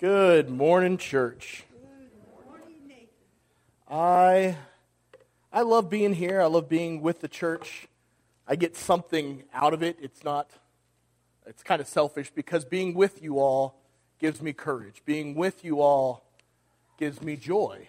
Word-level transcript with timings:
Good 0.00 0.50
morning, 0.50 0.98
church. 0.98 1.62
I 3.88 4.56
I 5.52 5.60
love 5.60 5.88
being 5.88 6.14
here. 6.14 6.42
I 6.42 6.46
love 6.46 6.68
being 6.68 7.00
with 7.00 7.20
the 7.20 7.28
church. 7.28 7.86
I 8.48 8.56
get 8.56 8.74
something 8.76 9.44
out 9.54 9.72
of 9.72 9.84
it. 9.84 9.96
It's 10.02 10.24
not 10.24 10.50
it's 11.46 11.62
kind 11.62 11.80
of 11.80 11.86
selfish 11.86 12.32
because 12.34 12.64
being 12.64 12.94
with 12.94 13.22
you 13.22 13.38
all 13.38 13.76
gives 14.18 14.42
me 14.42 14.52
courage. 14.52 15.00
Being 15.04 15.36
with 15.36 15.64
you 15.64 15.80
all 15.80 16.24
gives 16.98 17.22
me 17.22 17.36
joy. 17.36 17.86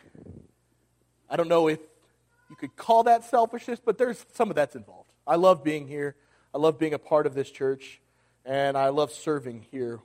I 1.28 1.36
don't 1.38 1.50
know 1.50 1.68
if 1.68 1.80
you 2.52 2.56
could 2.56 2.76
call 2.76 3.02
that 3.06 3.24
selfishness, 3.24 3.82
but 3.84 3.98
there's 3.98 4.24
some 4.32 4.52
of 4.52 4.56
that's 4.56 4.76
involved. 4.76 5.10
I 5.26 5.38
love 5.38 5.64
being 5.64 5.88
here. 5.88 6.16
I 6.54 6.60
love 6.60 6.78
being 6.78 6.94
a 6.94 7.00
part 7.00 7.26
of 7.26 7.34
this 7.34 7.50
church, 7.50 8.00
and 8.46 8.78
I 8.78 8.90
love 8.90 9.12
serving 9.12 9.66
here 9.72 10.02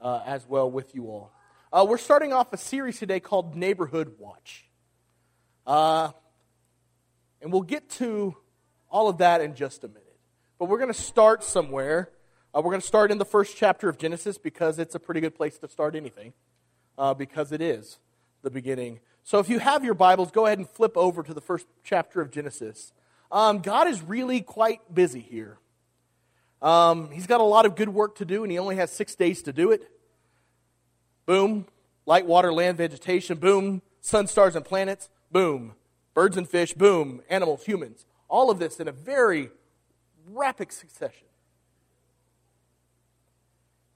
uh, 0.00 0.22
as 0.26 0.46
well 0.46 0.70
with 0.70 0.94
you 0.94 1.06
all. 1.06 1.32
Uh, 1.72 1.86
we're 1.88 1.98
starting 1.98 2.32
off 2.32 2.52
a 2.52 2.56
series 2.56 2.98
today 2.98 3.20
called 3.20 3.54
Neighborhood 3.54 4.14
Watch. 4.18 4.64
Uh, 5.66 6.10
and 7.40 7.52
we'll 7.52 7.62
get 7.62 7.88
to 7.90 8.36
all 8.90 9.08
of 9.08 9.18
that 9.18 9.40
in 9.40 9.54
just 9.54 9.84
a 9.84 9.88
minute. 9.88 10.18
But 10.58 10.68
we're 10.68 10.78
going 10.78 10.92
to 10.92 11.00
start 11.00 11.44
somewhere. 11.44 12.10
Uh, 12.54 12.60
we're 12.60 12.72
going 12.72 12.80
to 12.80 12.86
start 12.86 13.10
in 13.10 13.18
the 13.18 13.24
first 13.24 13.56
chapter 13.56 13.88
of 13.88 13.98
Genesis 13.98 14.36
because 14.36 14.78
it's 14.78 14.94
a 14.94 14.98
pretty 14.98 15.20
good 15.20 15.34
place 15.34 15.58
to 15.58 15.68
start 15.68 15.94
anything, 15.94 16.32
uh, 16.98 17.14
because 17.14 17.52
it 17.52 17.60
is 17.60 17.98
the 18.42 18.50
beginning. 18.50 19.00
So 19.22 19.38
if 19.38 19.48
you 19.48 19.60
have 19.60 19.84
your 19.84 19.94
Bibles, 19.94 20.30
go 20.30 20.46
ahead 20.46 20.58
and 20.58 20.68
flip 20.68 20.96
over 20.96 21.22
to 21.22 21.32
the 21.32 21.40
first 21.40 21.66
chapter 21.84 22.20
of 22.20 22.30
Genesis. 22.30 22.92
Um, 23.30 23.60
God 23.60 23.86
is 23.86 24.02
really 24.02 24.40
quite 24.40 24.92
busy 24.92 25.20
here. 25.20 25.58
Um, 26.60 27.10
he's 27.10 27.26
got 27.26 27.40
a 27.40 27.44
lot 27.44 27.64
of 27.64 27.76
good 27.76 27.88
work 27.88 28.16
to 28.16 28.24
do, 28.24 28.42
and 28.42 28.50
he 28.50 28.58
only 28.58 28.76
has 28.76 28.90
six 28.90 29.14
days 29.14 29.42
to 29.42 29.52
do 29.52 29.70
it. 29.70 29.88
Boom. 31.30 31.66
Light, 32.06 32.26
water, 32.26 32.52
land, 32.52 32.76
vegetation. 32.76 33.38
Boom. 33.38 33.82
Sun, 34.00 34.26
stars, 34.26 34.56
and 34.56 34.64
planets. 34.64 35.08
Boom. 35.30 35.74
Birds 36.12 36.36
and 36.36 36.48
fish. 36.48 36.74
Boom. 36.74 37.22
Animals, 37.30 37.64
humans. 37.64 38.04
All 38.28 38.50
of 38.50 38.58
this 38.58 38.80
in 38.80 38.88
a 38.88 38.92
very 38.92 39.50
rapid 40.26 40.72
succession. 40.72 41.28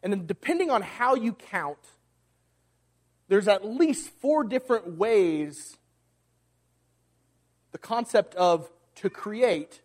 And 0.00 0.12
then, 0.12 0.26
depending 0.26 0.70
on 0.70 0.82
how 0.82 1.16
you 1.16 1.32
count, 1.32 1.80
there's 3.26 3.48
at 3.48 3.64
least 3.64 4.10
four 4.10 4.44
different 4.44 4.96
ways 4.96 5.76
the 7.72 7.78
concept 7.78 8.36
of 8.36 8.70
to 8.94 9.10
create 9.10 9.82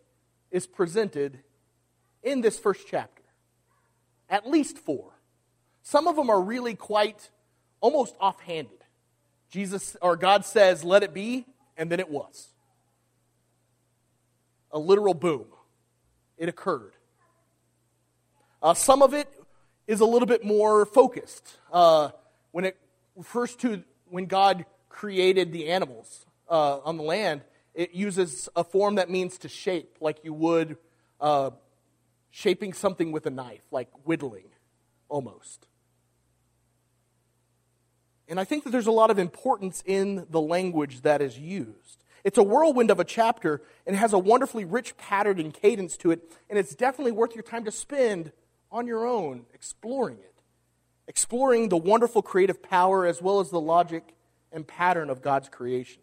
is 0.52 0.68
presented 0.68 1.40
in 2.22 2.42
this 2.42 2.60
first 2.60 2.86
chapter. 2.88 3.24
At 4.28 4.48
least 4.48 4.78
four. 4.78 5.10
Some 5.82 6.06
of 6.06 6.14
them 6.14 6.30
are 6.30 6.40
really 6.40 6.76
quite 6.76 7.28
almost 7.80 8.14
offhanded. 8.20 8.78
Jesus 9.50 9.96
or 10.00 10.16
God 10.16 10.44
says, 10.44 10.84
let 10.84 11.02
it 11.02 11.12
be, 11.12 11.46
and 11.76 11.90
then 11.90 12.00
it 12.00 12.08
was. 12.08 12.48
A 14.72 14.78
literal 14.78 15.14
boom. 15.14 15.46
It 16.38 16.48
occurred. 16.48 16.92
Uh, 18.62 18.74
some 18.74 19.02
of 19.02 19.14
it 19.14 19.28
is 19.86 20.00
a 20.00 20.04
little 20.04 20.26
bit 20.26 20.44
more 20.44 20.86
focused. 20.86 21.56
Uh, 21.72 22.10
when 22.52 22.64
it 22.64 22.76
refers 23.16 23.56
to 23.56 23.82
when 24.08 24.26
God 24.26 24.64
created 24.88 25.52
the 25.52 25.68
animals 25.68 26.26
uh, 26.48 26.78
on 26.78 26.96
the 26.96 27.02
land, 27.02 27.42
it 27.74 27.94
uses 27.94 28.48
a 28.54 28.64
form 28.64 28.96
that 28.96 29.08
means 29.08 29.38
to 29.38 29.48
shape, 29.48 29.96
like 30.00 30.18
you 30.24 30.34
would 30.34 30.76
uh, 31.20 31.50
shaping 32.30 32.72
something 32.72 33.12
with 33.12 33.26
a 33.26 33.30
knife, 33.30 33.62
like 33.70 33.88
whittling, 34.04 34.48
almost. 35.08 35.66
And 38.30 38.38
I 38.38 38.44
think 38.44 38.62
that 38.62 38.70
there's 38.70 38.86
a 38.86 38.92
lot 38.92 39.10
of 39.10 39.18
importance 39.18 39.82
in 39.84 40.24
the 40.30 40.40
language 40.40 41.02
that 41.02 41.20
is 41.20 41.36
used. 41.36 42.04
It's 42.22 42.38
a 42.38 42.44
whirlwind 42.44 42.92
of 42.92 43.00
a 43.00 43.04
chapter 43.04 43.60
and 43.84 43.96
it 43.96 43.98
has 43.98 44.12
a 44.12 44.18
wonderfully 44.18 44.64
rich 44.64 44.96
pattern 44.96 45.40
and 45.40 45.52
cadence 45.52 45.96
to 45.98 46.12
it, 46.12 46.22
and 46.48 46.56
it's 46.56 46.76
definitely 46.76 47.10
worth 47.10 47.34
your 47.34 47.42
time 47.42 47.64
to 47.64 47.72
spend 47.72 48.30
on 48.70 48.86
your 48.86 49.04
own 49.04 49.46
exploring 49.52 50.18
it, 50.18 50.34
exploring 51.08 51.70
the 51.70 51.76
wonderful 51.76 52.22
creative 52.22 52.62
power 52.62 53.04
as 53.04 53.20
well 53.20 53.40
as 53.40 53.50
the 53.50 53.60
logic 53.60 54.14
and 54.52 54.64
pattern 54.64 55.10
of 55.10 55.22
God's 55.22 55.48
creation. 55.48 56.02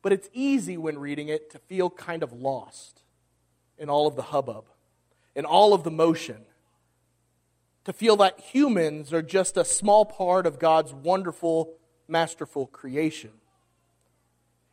But 0.00 0.14
it's 0.14 0.30
easy 0.32 0.78
when 0.78 0.98
reading 0.98 1.28
it 1.28 1.50
to 1.50 1.58
feel 1.58 1.90
kind 1.90 2.22
of 2.22 2.32
lost 2.32 3.02
in 3.76 3.90
all 3.90 4.06
of 4.06 4.16
the 4.16 4.22
hubbub, 4.22 4.64
in 5.34 5.44
all 5.44 5.74
of 5.74 5.82
the 5.82 5.90
motion, 5.90 6.46
to 7.86 7.92
feel 7.92 8.16
that 8.16 8.40
humans 8.40 9.12
are 9.12 9.22
just 9.22 9.56
a 9.56 9.64
small 9.64 10.04
part 10.04 10.44
of 10.44 10.58
God's 10.58 10.92
wonderful, 10.92 11.72
masterful 12.08 12.66
creation. 12.66 13.30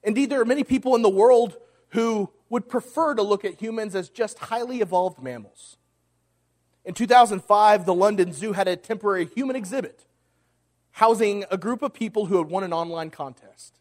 Indeed, 0.01 0.31
there 0.31 0.41
are 0.41 0.45
many 0.45 0.63
people 0.63 0.95
in 0.95 1.03
the 1.03 1.09
world 1.09 1.57
who 1.89 2.31
would 2.49 2.67
prefer 2.67 3.13
to 3.13 3.21
look 3.21 3.45
at 3.45 3.61
humans 3.61 3.93
as 3.93 4.09
just 4.09 4.39
highly 4.39 4.81
evolved 4.81 5.21
mammals. 5.21 5.77
In 6.85 6.95
2005, 6.95 7.85
the 7.85 7.93
London 7.93 8.33
Zoo 8.33 8.53
had 8.53 8.67
a 8.67 8.75
temporary 8.75 9.25
human 9.27 9.55
exhibit 9.55 10.07
housing 10.93 11.45
a 11.51 11.57
group 11.57 11.83
of 11.83 11.93
people 11.93 12.25
who 12.25 12.39
had 12.39 12.47
won 12.47 12.63
an 12.63 12.73
online 12.73 13.11
contest. 13.11 13.79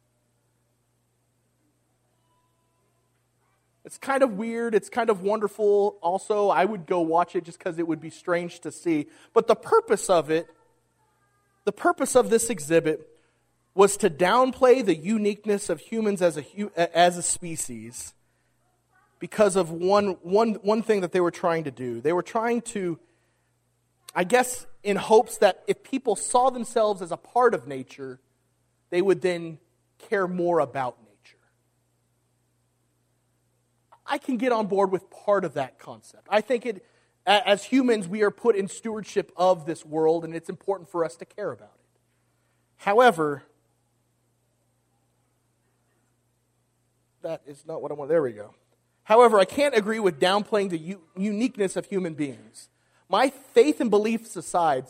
It's 3.92 3.98
kind 3.98 4.22
of 4.22 4.38
weird. 4.38 4.74
It's 4.74 4.88
kind 4.88 5.10
of 5.10 5.20
wonderful. 5.20 5.98
Also, 6.00 6.48
I 6.48 6.64
would 6.64 6.86
go 6.86 7.02
watch 7.02 7.36
it 7.36 7.44
just 7.44 7.58
because 7.58 7.78
it 7.78 7.86
would 7.86 8.00
be 8.00 8.08
strange 8.08 8.60
to 8.60 8.72
see. 8.72 9.08
But 9.34 9.48
the 9.48 9.54
purpose 9.54 10.08
of 10.08 10.30
it, 10.30 10.46
the 11.66 11.72
purpose 11.72 12.16
of 12.16 12.30
this 12.30 12.48
exhibit 12.48 13.06
was 13.74 13.98
to 13.98 14.08
downplay 14.08 14.82
the 14.82 14.94
uniqueness 14.94 15.68
of 15.68 15.78
humans 15.78 16.22
as 16.22 16.38
a, 16.38 16.98
as 16.98 17.18
a 17.18 17.22
species 17.22 18.14
because 19.18 19.56
of 19.56 19.70
one, 19.70 20.16
one, 20.22 20.54
one 20.62 20.82
thing 20.82 21.02
that 21.02 21.12
they 21.12 21.20
were 21.20 21.30
trying 21.30 21.64
to 21.64 21.70
do. 21.70 22.00
They 22.00 22.14
were 22.14 22.22
trying 22.22 22.62
to, 22.62 22.98
I 24.14 24.24
guess, 24.24 24.66
in 24.82 24.96
hopes 24.96 25.36
that 25.36 25.64
if 25.66 25.82
people 25.82 26.16
saw 26.16 26.48
themselves 26.48 27.02
as 27.02 27.12
a 27.12 27.18
part 27.18 27.52
of 27.52 27.68
nature, 27.68 28.20
they 28.88 29.02
would 29.02 29.20
then 29.20 29.58
care 29.98 30.26
more 30.26 30.60
about 30.60 30.96
nature. 30.98 31.11
I 34.06 34.18
can 34.18 34.36
get 34.36 34.52
on 34.52 34.66
board 34.66 34.90
with 34.90 35.10
part 35.10 35.44
of 35.44 35.54
that 35.54 35.78
concept. 35.78 36.26
I 36.30 36.40
think 36.40 36.66
it, 36.66 36.84
as 37.26 37.64
humans, 37.64 38.08
we 38.08 38.22
are 38.22 38.30
put 38.30 38.56
in 38.56 38.68
stewardship 38.68 39.32
of 39.36 39.66
this 39.66 39.84
world, 39.84 40.24
and 40.24 40.34
it's 40.34 40.48
important 40.48 40.88
for 40.88 41.04
us 41.04 41.16
to 41.16 41.24
care 41.24 41.52
about 41.52 41.72
it. 41.74 42.00
However, 42.76 43.44
that 47.22 47.42
is 47.46 47.64
not 47.66 47.80
what 47.80 47.92
I 47.92 47.94
want. 47.94 48.08
There 48.10 48.22
we 48.22 48.32
go. 48.32 48.54
However, 49.04 49.38
I 49.38 49.44
can't 49.44 49.76
agree 49.76 50.00
with 50.00 50.20
downplaying 50.20 50.70
the 50.70 50.78
u- 50.78 51.02
uniqueness 51.16 51.76
of 51.76 51.86
human 51.86 52.14
beings. 52.14 52.68
My 53.08 53.30
faith 53.30 53.80
and 53.80 53.90
beliefs 53.90 54.36
aside, 54.36 54.86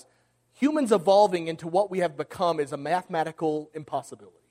humans 0.53 0.93
evolving 0.93 1.49
into 1.49 1.67
what 1.67 1.91
we 1.91 1.99
have 2.01 2.17
become 2.17 2.61
is 2.61 2.73
a 2.73 2.77
mathematical 2.77 3.71
impossibility. 3.75 4.42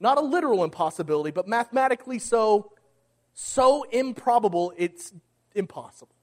Not 0.00 0.18
a 0.18 0.20
literal 0.20 0.64
impossibility, 0.64 1.30
but 1.30 1.48
mathematically 1.48 2.18
so, 2.18 2.72
so 3.34 3.84
improbable 3.84 4.72
it's 4.76 5.12
impossible. 5.54 6.14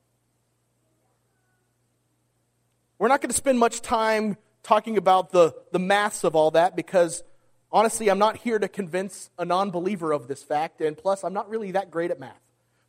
We're 2.97 3.09
not 3.09 3.21
going 3.21 3.29
to 3.29 3.35
spend 3.35 3.59
much 3.59 3.81
time 3.81 4.37
talking 4.63 4.97
about 4.97 5.31
the, 5.31 5.53
the 5.71 5.79
maths 5.79 6.23
of 6.23 6.35
all 6.35 6.51
that 6.51 6.75
because 6.75 7.23
honestly, 7.71 8.09
I'm 8.09 8.19
not 8.19 8.37
here 8.37 8.57
to 8.57 8.69
convince 8.69 9.29
a 9.37 9.43
non 9.43 9.69
believer 9.69 10.13
of 10.13 10.27
this 10.27 10.43
fact, 10.43 10.79
and 10.79 10.97
plus, 10.97 11.23
I'm 11.23 11.33
not 11.33 11.49
really 11.49 11.71
that 11.71 11.91
great 11.91 12.09
at 12.09 12.19
math. 12.19 12.39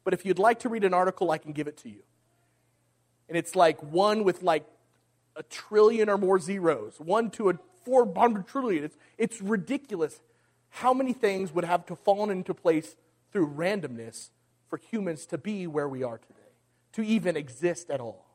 But 0.05 0.15
if 0.15 0.25
you'd 0.25 0.39
like 0.39 0.61
to 0.61 0.69
read 0.69 0.85
an 0.85 0.95
article, 0.95 1.33
I 1.33 1.39
can 1.39 1.53
give 1.53 1.67
it 1.67 1.77
to 1.79 1.89
you. 1.89 2.03
And 3.29 3.37
it's 3.37 3.57
like 3.57 3.83
one 3.83 4.23
with 4.23 4.45
like 4.45 4.65
a 5.35 5.43
trillion 5.43 6.09
or 6.09 6.17
more 6.17 6.39
zeros, 6.39 7.01
one 7.01 7.31
to 7.33 7.51
a 7.51 7.59
400 7.85 8.47
trillion. 8.47 8.85
It's, 8.85 8.97
it's 9.19 9.43
ridiculous 9.43 10.21
how 10.77 10.93
many 10.93 11.15
things 11.15 11.55
would 11.55 11.65
have 11.65 11.87
to 11.87 11.97
fall 11.97 12.29
into 12.29 12.53
place 12.53 12.97
through 13.33 13.49
randomness 13.49 14.29
for 14.69 14.77
humans 14.77 15.25
to 15.25 15.39
be 15.39 15.67
where 15.67 15.89
we 15.89 16.03
are 16.03 16.19
today, 16.19 16.53
to 16.93 17.03
even 17.03 17.35
exist 17.35 17.89
at 17.89 17.99
all? 17.99 18.27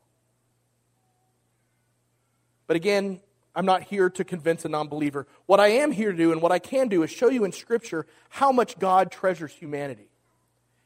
But 2.66 2.74
again, 2.74 3.20
I'm 3.54 3.64
not 3.64 3.84
here 3.84 4.10
to 4.10 4.24
convince 4.24 4.64
a 4.64 4.68
non 4.68 4.88
believer. 4.88 5.28
What 5.46 5.60
I 5.60 5.68
am 5.68 5.92
here 5.92 6.10
to 6.10 6.18
do 6.18 6.32
and 6.32 6.42
what 6.42 6.50
I 6.50 6.58
can 6.58 6.88
do 6.88 7.04
is 7.04 7.12
show 7.12 7.28
you 7.28 7.44
in 7.44 7.52
Scripture 7.52 8.08
how 8.28 8.50
much 8.50 8.76
God 8.76 9.12
treasures 9.12 9.52
humanity 9.52 10.08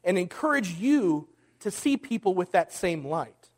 and 0.05 0.19
encourage 0.19 0.73
you 0.73 1.27
to 1.61 1.71
see 1.71 1.97
people 1.97 2.35
with 2.35 2.53
that 2.53 2.71
same 2.71 3.07
light. 3.07 3.49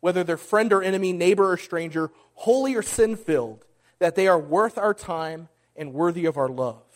Whether 0.00 0.22
they're 0.22 0.36
friend 0.36 0.70
or 0.70 0.82
enemy, 0.82 1.14
neighbor 1.14 1.50
or 1.50 1.56
stranger, 1.56 2.10
holy 2.34 2.74
or 2.74 2.82
sin 2.82 3.16
filled, 3.16 3.64
that 4.00 4.16
they 4.16 4.28
are 4.28 4.38
worth 4.38 4.76
our 4.76 4.92
time 4.92 5.48
and 5.74 5.94
worthy 5.94 6.26
of 6.26 6.36
our 6.36 6.50
love. 6.50 6.89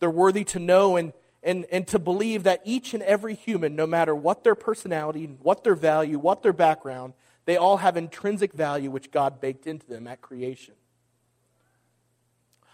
They're 0.00 0.10
worthy 0.10 0.44
to 0.44 0.58
know 0.58 0.96
and, 0.96 1.12
and, 1.42 1.66
and 1.70 1.86
to 1.88 1.98
believe 1.98 2.42
that 2.42 2.62
each 2.64 2.94
and 2.94 3.02
every 3.02 3.34
human, 3.34 3.76
no 3.76 3.86
matter 3.86 4.14
what 4.14 4.42
their 4.42 4.54
personality, 4.54 5.26
what 5.42 5.62
their 5.62 5.74
value, 5.74 6.18
what 6.18 6.42
their 6.42 6.52
background, 6.52 7.12
they 7.44 7.56
all 7.56 7.78
have 7.78 7.96
intrinsic 7.96 8.52
value 8.52 8.90
which 8.90 9.10
God 9.10 9.40
baked 9.40 9.66
into 9.66 9.86
them 9.86 10.06
at 10.06 10.20
creation. 10.20 10.74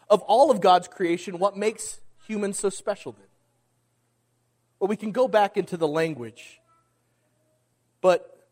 Of 0.09 0.23
all 0.23 0.51
of 0.51 0.61
God's 0.61 0.89
creation, 0.89 1.39
what 1.39 1.57
makes 1.57 2.01
humans 2.27 2.59
so 2.59 2.71
special 2.71 3.13
then? 3.13 3.27
Well, 4.79 4.89
we 4.89 4.97
can 4.97 5.11
go 5.13 5.27
back 5.27 5.57
into 5.57 5.77
the 5.77 5.89
language, 5.89 6.61
but 8.01 8.49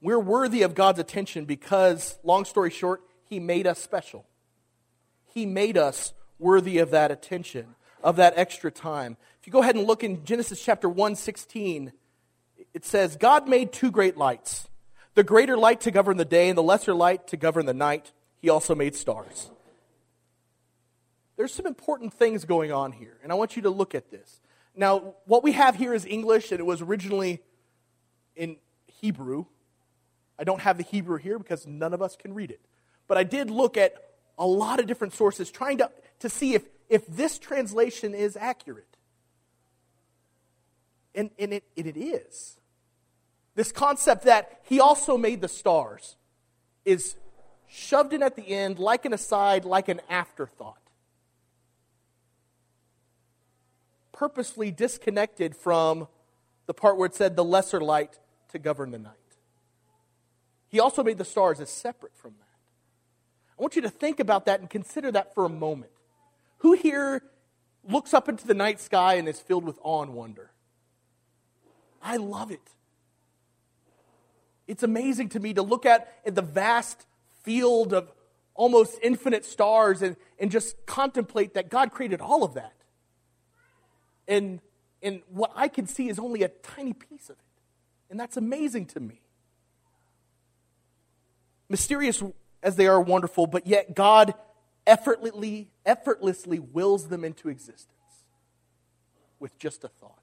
we're 0.00 0.20
worthy 0.20 0.62
of 0.62 0.74
God's 0.74 0.98
attention 0.98 1.46
because, 1.46 2.18
long 2.22 2.44
story 2.44 2.70
short, 2.70 3.00
He 3.24 3.40
made 3.40 3.66
us 3.66 3.78
special. 3.78 4.26
He 5.32 5.46
made 5.46 5.76
us 5.78 6.12
worthy 6.38 6.78
of 6.78 6.90
that 6.90 7.10
attention, 7.10 7.74
of 8.02 8.16
that 8.16 8.34
extra 8.36 8.70
time. 8.70 9.16
If 9.40 9.46
you 9.46 9.52
go 9.52 9.62
ahead 9.62 9.76
and 9.76 9.86
look 9.86 10.04
in 10.04 10.24
Genesis 10.24 10.62
chapter 10.62 10.88
1 10.88 11.16
16, 11.16 11.92
it 12.74 12.84
says, 12.84 13.16
God 13.16 13.48
made 13.48 13.72
two 13.72 13.90
great 13.90 14.16
lights 14.16 14.68
the 15.14 15.24
greater 15.24 15.56
light 15.56 15.80
to 15.80 15.90
govern 15.90 16.18
the 16.18 16.26
day 16.26 16.50
and 16.50 16.58
the 16.58 16.62
lesser 16.62 16.92
light 16.92 17.26
to 17.28 17.38
govern 17.38 17.64
the 17.64 17.74
night. 17.74 18.12
He 18.38 18.50
also 18.50 18.74
made 18.74 18.94
stars. 18.94 19.50
There's 21.36 21.52
some 21.52 21.66
important 21.66 22.12
things 22.12 22.44
going 22.44 22.70
on 22.70 22.92
here, 22.92 23.16
and 23.22 23.32
I 23.32 23.34
want 23.34 23.56
you 23.56 23.62
to 23.62 23.70
look 23.70 23.94
at 23.94 24.10
this. 24.10 24.40
Now, 24.74 25.14
what 25.24 25.42
we 25.42 25.52
have 25.52 25.74
here 25.74 25.94
is 25.94 26.04
English, 26.04 26.50
and 26.52 26.60
it 26.60 26.66
was 26.66 26.82
originally 26.82 27.42
in 28.36 28.56
Hebrew. 28.86 29.46
I 30.38 30.44
don't 30.44 30.60
have 30.60 30.76
the 30.76 30.84
Hebrew 30.84 31.16
here 31.16 31.38
because 31.38 31.66
none 31.66 31.94
of 31.94 32.02
us 32.02 32.14
can 32.14 32.34
read 32.34 32.50
it. 32.50 32.60
But 33.08 33.16
I 33.16 33.24
did 33.24 33.50
look 33.50 33.78
at 33.78 33.94
a 34.38 34.46
lot 34.46 34.80
of 34.80 34.86
different 34.86 35.14
sources 35.14 35.50
trying 35.50 35.78
to, 35.78 35.90
to 36.20 36.28
see 36.28 36.54
if, 36.54 36.64
if 36.88 37.06
this 37.06 37.38
translation 37.38 38.14
is 38.14 38.36
accurate. 38.36 38.96
And, 41.14 41.30
and 41.38 41.54
it, 41.54 41.64
and 41.76 41.86
it 41.86 41.96
is. 41.96 42.58
This 43.54 43.72
concept 43.72 44.24
that 44.24 44.60
he 44.64 44.80
also 44.80 45.16
made 45.16 45.40
the 45.40 45.48
stars 45.48 46.16
is 46.84 47.16
shoved 47.68 48.12
in 48.12 48.22
at 48.22 48.36
the 48.36 48.48
end 48.48 48.78
like 48.78 49.04
an 49.04 49.12
aside, 49.12 49.64
like 49.64 49.88
an 49.88 50.00
afterthought. 50.10 50.76
Purposely 54.12 54.70
disconnected 54.70 55.56
from 55.56 56.08
the 56.66 56.74
part 56.74 56.96
where 56.98 57.06
it 57.06 57.14
said 57.14 57.36
the 57.36 57.44
lesser 57.44 57.80
light 57.80 58.18
to 58.52 58.58
govern 58.58 58.90
the 58.90 58.98
night. 58.98 59.12
He 60.68 60.80
also 60.80 61.02
made 61.02 61.18
the 61.18 61.24
stars 61.24 61.60
as 61.60 61.70
separate 61.70 62.16
from 62.16 62.32
that. 62.38 62.46
I 63.58 63.62
want 63.62 63.76
you 63.76 63.82
to 63.82 63.90
think 63.90 64.20
about 64.20 64.46
that 64.46 64.60
and 64.60 64.68
consider 64.68 65.10
that 65.12 65.34
for 65.34 65.44
a 65.44 65.48
moment. 65.48 65.92
Who 66.58 66.72
here 66.72 67.22
looks 67.88 68.14
up 68.14 68.28
into 68.28 68.46
the 68.46 68.54
night 68.54 68.80
sky 68.80 69.14
and 69.14 69.28
is 69.28 69.40
filled 69.40 69.64
with 69.64 69.78
awe 69.82 70.02
and 70.02 70.14
wonder? 70.14 70.50
I 72.02 72.16
love 72.16 72.50
it. 72.50 72.60
It's 74.66 74.82
amazing 74.82 75.30
to 75.30 75.40
me 75.40 75.54
to 75.54 75.62
look 75.62 75.86
at 75.86 76.08
the 76.24 76.42
vast 76.42 77.06
field 77.42 77.92
of 77.92 78.10
almost 78.54 78.98
infinite 79.02 79.44
stars 79.44 80.02
and, 80.02 80.16
and 80.38 80.50
just 80.50 80.86
contemplate 80.86 81.54
that 81.54 81.68
God 81.68 81.92
created 81.92 82.20
all 82.20 82.42
of 82.42 82.54
that. 82.54 82.72
And, 84.26 84.60
and 85.02 85.22
what 85.28 85.52
I 85.54 85.68
can 85.68 85.86
see 85.86 86.08
is 86.08 86.18
only 86.18 86.42
a 86.42 86.48
tiny 86.48 86.92
piece 86.92 87.28
of 87.28 87.36
it. 87.36 87.44
And 88.10 88.18
that's 88.18 88.36
amazing 88.36 88.86
to 88.86 89.00
me. 89.00 89.20
Mysterious 91.68 92.22
as 92.62 92.76
they 92.76 92.86
are 92.86 93.00
wonderful, 93.00 93.46
but 93.46 93.66
yet 93.66 93.94
God 93.94 94.34
effortlessly, 94.86 95.68
effortlessly 95.84 96.58
wills 96.58 97.08
them 97.08 97.24
into 97.24 97.48
existence 97.48 97.92
with 99.38 99.58
just 99.58 99.84
a 99.84 99.88
thought. 99.88 100.22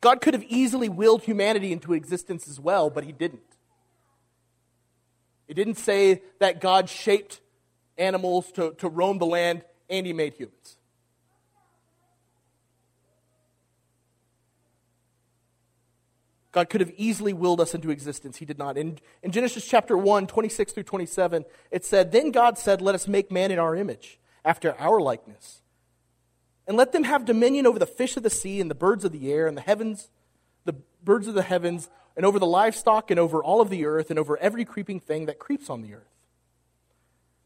God 0.00 0.20
could 0.20 0.34
have 0.34 0.44
easily 0.44 0.88
willed 0.88 1.22
humanity 1.22 1.72
into 1.72 1.92
existence 1.92 2.48
as 2.48 2.58
well, 2.58 2.90
but 2.90 3.04
he 3.04 3.12
didn't. 3.12 3.40
It 5.46 5.54
didn't 5.54 5.78
say 5.78 6.22
that 6.40 6.60
God 6.60 6.88
shaped 6.88 7.40
animals 7.98 8.50
to, 8.52 8.74
to 8.78 8.88
roam 8.88 9.18
the 9.18 9.26
land 9.26 9.62
and 9.88 10.06
he 10.06 10.12
made 10.12 10.34
humans. 10.34 10.76
God 16.52 16.68
could 16.68 16.80
have 16.80 16.92
easily 16.96 17.32
willed 17.32 17.60
us 17.60 17.74
into 17.74 17.90
existence. 17.90 18.36
He 18.36 18.44
did 18.44 18.58
not. 18.58 18.76
In, 18.76 18.98
in 19.22 19.32
Genesis 19.32 19.66
chapter 19.66 19.96
1, 19.96 20.26
26 20.26 20.72
through 20.72 20.82
27, 20.84 21.44
it 21.70 21.84
said, 21.84 22.12
Then 22.12 22.30
God 22.30 22.58
said, 22.58 22.80
Let 22.80 22.94
us 22.94 23.08
make 23.08 23.32
man 23.32 23.50
in 23.50 23.58
our 23.58 23.74
image, 23.74 24.18
after 24.44 24.78
our 24.78 25.00
likeness 25.00 25.62
and 26.66 26.76
let 26.76 26.92
them 26.92 27.04
have 27.04 27.24
dominion 27.24 27.66
over 27.66 27.78
the 27.78 27.86
fish 27.86 28.16
of 28.16 28.22
the 28.22 28.30
sea 28.30 28.60
and 28.60 28.70
the 28.70 28.74
birds 28.74 29.04
of 29.04 29.12
the 29.12 29.32
air 29.32 29.46
and 29.46 29.56
the 29.56 29.62
heavens, 29.62 30.10
the 30.64 30.74
birds 31.02 31.26
of 31.26 31.34
the 31.34 31.42
heavens, 31.42 31.90
and 32.16 32.24
over 32.24 32.38
the 32.38 32.46
livestock 32.46 33.10
and 33.10 33.18
over 33.18 33.42
all 33.42 33.60
of 33.60 33.70
the 33.70 33.84
earth 33.84 34.10
and 34.10 34.18
over 34.18 34.36
every 34.38 34.64
creeping 34.64 35.00
thing 35.00 35.26
that 35.26 35.38
creeps 35.38 35.68
on 35.68 35.82
the 35.82 35.94
earth. 35.94 36.08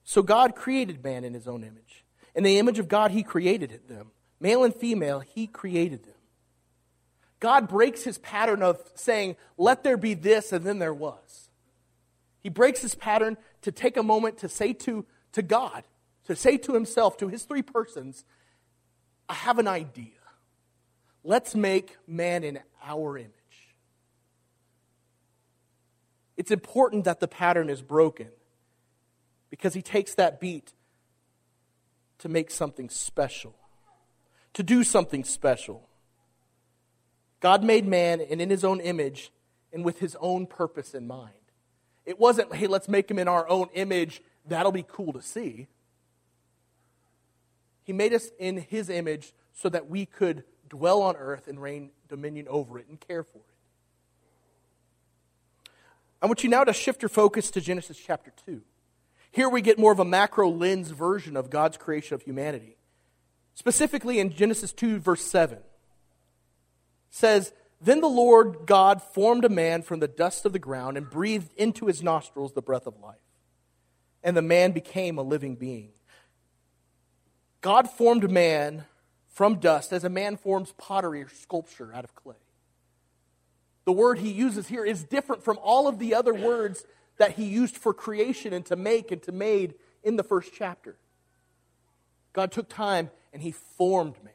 So 0.05 0.23
God 0.23 0.55
created 0.55 1.03
man 1.03 1.25
in 1.25 1.35
his 1.35 1.49
own 1.49 1.63
image. 1.63 2.05
In 2.35 2.45
the 2.45 2.59
image 2.59 2.79
of 2.79 2.89
God, 2.89 3.11
he 3.11 3.23
created 3.23 3.81
them. 3.89 4.11
Male 4.39 4.65
and 4.65 4.75
female, 4.75 5.21
he 5.21 5.47
created 5.47 6.05
them. 6.05 6.15
God 7.41 7.69
breaks 7.69 8.03
his 8.03 8.19
pattern 8.19 8.63
of 8.63 8.81
saying, 8.95 9.37
let 9.59 9.85
there 9.85 9.97
be 9.97 10.15
this, 10.15 10.53
and 10.53 10.65
then 10.65 10.79
there 10.79 10.95
was. 10.95 11.51
He 12.43 12.49
breaks 12.49 12.81
his 12.81 12.95
pattern 12.95 13.37
to 13.63 13.73
take 13.73 13.97
a 13.97 14.03
moment 14.03 14.39
to 14.39 14.49
say 14.49 14.73
to, 14.73 15.05
to 15.33 15.43
God, 15.43 15.85
to 16.25 16.37
say 16.37 16.57
to 16.59 16.73
himself, 16.73 17.17
to 17.19 17.29
his 17.29 17.43
three 17.45 17.63
persons, 17.63 18.25
I 19.29 19.35
have 19.35 19.59
an 19.59 19.69
idea. 19.69 20.13
Let's 21.25 21.55
make 21.55 21.97
man 22.07 22.45
in 22.45 22.61
our 22.85 23.19
image. 23.19 23.33
It's 26.37 26.51
important 26.51 27.05
that 27.05 27.19
the 27.19 27.29
pattern 27.29 27.69
is 27.69 27.83
broken 27.83 28.29
because 29.51 29.75
he 29.75 29.83
takes 29.83 30.15
that 30.15 30.41
beat 30.41 30.73
to 32.19 32.29
make 32.29 32.51
something 32.51 32.89
special, 32.89 33.55
to 34.55 34.63
do 34.63 34.85
something 34.85 35.25
special. 35.25 35.89
God 37.41 37.63
made 37.63 37.87
man 37.87 38.21
and 38.21 38.41
in 38.41 38.51
his 38.51 38.65
own 38.65 38.81
image 38.81 39.33
and 39.73 39.85
with 39.85 39.99
his 39.99 40.17
own 40.21 40.47
purpose 40.47 40.95
in 40.95 41.07
mind. 41.07 41.33
It 42.05 42.19
wasn't, 42.19 42.55
hey, 42.55 42.67
let's 42.67 42.89
make 42.89 43.11
him 43.11 43.19
in 43.19 43.29
our 43.29 43.49
own 43.49 43.69
image. 43.75 44.23
That'll 44.47 44.73
be 44.73 44.85
cool 44.87 45.13
to 45.13 45.23
see. 45.23 45.67
He 47.87 47.93
made 47.93 48.13
us 48.13 48.31
in 48.39 48.57
His 48.57 48.91
image 48.91 49.33
so 49.53 49.69
that 49.69 49.89
we 49.89 50.07
could 50.07 50.43
dwell 50.69 51.03
on 51.03 51.15
earth 51.15 51.47
and 51.47 51.63
reign 51.63 51.91
dominion 52.09 52.49
over 52.51 52.81
it 52.81 52.89
and 52.89 53.01
care 53.01 53.23
for 53.23 53.39
it. 53.39 53.45
I 56.21 56.27
want 56.27 56.43
you 56.43 56.51
now 56.51 56.65
to 56.65 56.73
shift 56.73 57.01
your 57.01 57.09
focus 57.09 57.49
to 57.53 57.61
Genesis 57.61 57.97
chapter 57.97 58.33
2. 58.45 58.61
Here 59.31 59.49
we 59.49 59.61
get 59.61 59.79
more 59.79 59.93
of 59.93 60.01
a 60.01 60.05
macro 60.05 60.49
lens 60.49 60.91
version 60.91 61.37
of 61.37 61.49
God's 61.49 61.77
creation 61.77 62.17
of 62.17 62.23
humanity. 62.23 62.77
Specifically 63.55 64.19
in 64.19 64.31
Genesis 64.31 64.73
2, 64.73 64.99
verse 64.99 65.23
7, 65.23 65.59
says, 67.17 67.53
Then 67.81 68.01
the 68.01 68.09
Lord 68.09 68.67
God 68.67 69.03
formed 69.03 69.45
a 69.45 69.49
man 69.49 69.83
from 69.83 70.01
the 70.01 70.09
dust 70.09 70.45
of 70.45 70.53
the 70.53 70.59
ground 70.59 70.97
and 70.97 71.09
breathed 71.09 71.53
into 71.57 71.87
his 71.87 72.03
nostrils 72.03 72.53
the 72.53 72.63
breath 72.63 72.87
of 72.87 73.01
life. 73.01 73.17
And 74.23 74.37
the 74.37 74.43
man 74.43 74.73
became 74.73 75.17
a 75.17 75.23
living 75.23 75.57
being. 75.57 75.91
God 77.63 77.89
formed 77.91 78.31
man 78.31 78.85
from 79.29 79.57
dust 79.57 79.93
as 79.93 80.05
a 80.05 80.11
man 80.11 80.37
forms 80.37 80.75
pottery 80.77 81.23
or 81.23 81.29
sculpture 81.29 81.93
out 81.95 82.05
of 82.05 82.15
clay. 82.15 82.37
The 83.87 83.93
word 83.93 84.19
he 84.19 84.31
uses 84.31 84.69
here 84.69 84.85
is 84.85 85.05
different 85.05 85.43
from 85.43 85.59
all 85.63 85.89
of 85.89 85.99
the 85.99 86.15
other 86.15 86.35
words 86.35 86.85
that 87.19 87.33
he 87.33 87.45
used 87.45 87.77
for 87.77 87.95
creation 87.95 88.53
and 88.53 88.65
to 88.67 88.77
make 88.77 89.11
and 89.11 89.23
to 89.23 89.33
made 89.33 89.75
in 90.03 90.17
the 90.17 90.23
first 90.23 90.53
chapter. 90.55 90.97
God 92.33 92.53
took 92.53 92.69
time 92.69 93.11
and 93.33 93.43
he 93.43 93.53
formed 93.53 94.17
man. 94.23 94.33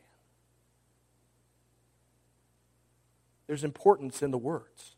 There's 3.52 3.66
importance 3.66 4.22
in 4.22 4.32
the 4.32 4.38
words. 4.38 4.96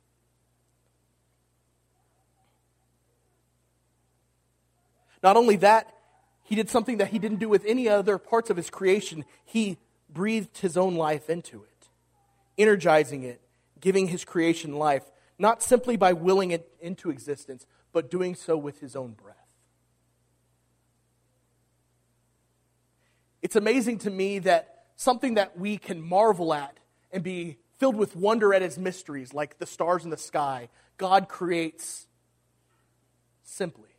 Not 5.24 5.38
only 5.38 5.56
that, 5.56 5.92
he 6.44 6.54
did 6.54 6.70
something 6.70 6.98
that 6.98 7.08
he 7.08 7.18
didn't 7.18 7.40
do 7.40 7.50
with 7.50 7.66
any 7.66 7.90
other 7.90 8.20
parts 8.20 8.52
of 8.52 8.58
his 8.58 8.70
creation. 8.70 9.26
He 9.44 9.80
breathed 10.08 10.60
his 10.60 10.78
own 10.78 10.94
life 10.94 11.32
into 11.32 11.64
it, 11.64 11.88
energizing 12.56 13.24
it, 13.24 13.42
giving 13.82 14.10
his 14.10 14.24
creation 14.24 14.76
life, 14.76 15.10
not 15.40 15.64
simply 15.64 15.98
by 15.98 16.14
willing 16.14 16.52
it 16.52 16.72
into 16.80 17.10
existence, 17.10 17.66
but 17.92 18.12
doing 18.12 18.36
so 18.36 18.56
with 18.56 18.82
his 18.82 18.96
own 18.96 19.14
breath. 19.14 19.36
It's 23.42 23.56
amazing 23.56 23.98
to 23.98 24.12
me 24.12 24.38
that 24.38 24.84
something 24.96 25.34
that 25.34 25.58
we 25.58 25.80
can 25.80 26.00
marvel 26.00 26.54
at 26.54 26.78
and 27.12 27.24
be 27.24 27.58
filled 27.84 27.98
with 27.98 28.16
wonder 28.16 28.54
at 28.54 28.62
his 28.62 28.80
mysteries, 28.80 29.34
like 29.34 29.60
the 29.60 29.66
stars 29.66 30.06
in 30.06 30.10
the 30.10 30.16
sky, 30.16 30.70
God 30.96 31.28
creates 31.28 32.08
simply 33.44 33.90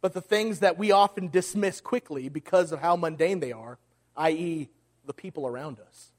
But 0.00 0.14
the 0.14 0.20
things 0.20 0.60
that 0.60 0.78
we 0.78 0.92
often 0.92 1.26
dismiss 1.26 1.80
quickly 1.80 2.28
because 2.28 2.70
of 2.70 2.78
how 2.78 2.94
mundane 2.94 3.40
they 3.40 3.50
are, 3.50 3.76
i.e., 4.16 4.68
the 5.04 5.12
people 5.12 5.48
around 5.48 5.80
us, 5.80 6.12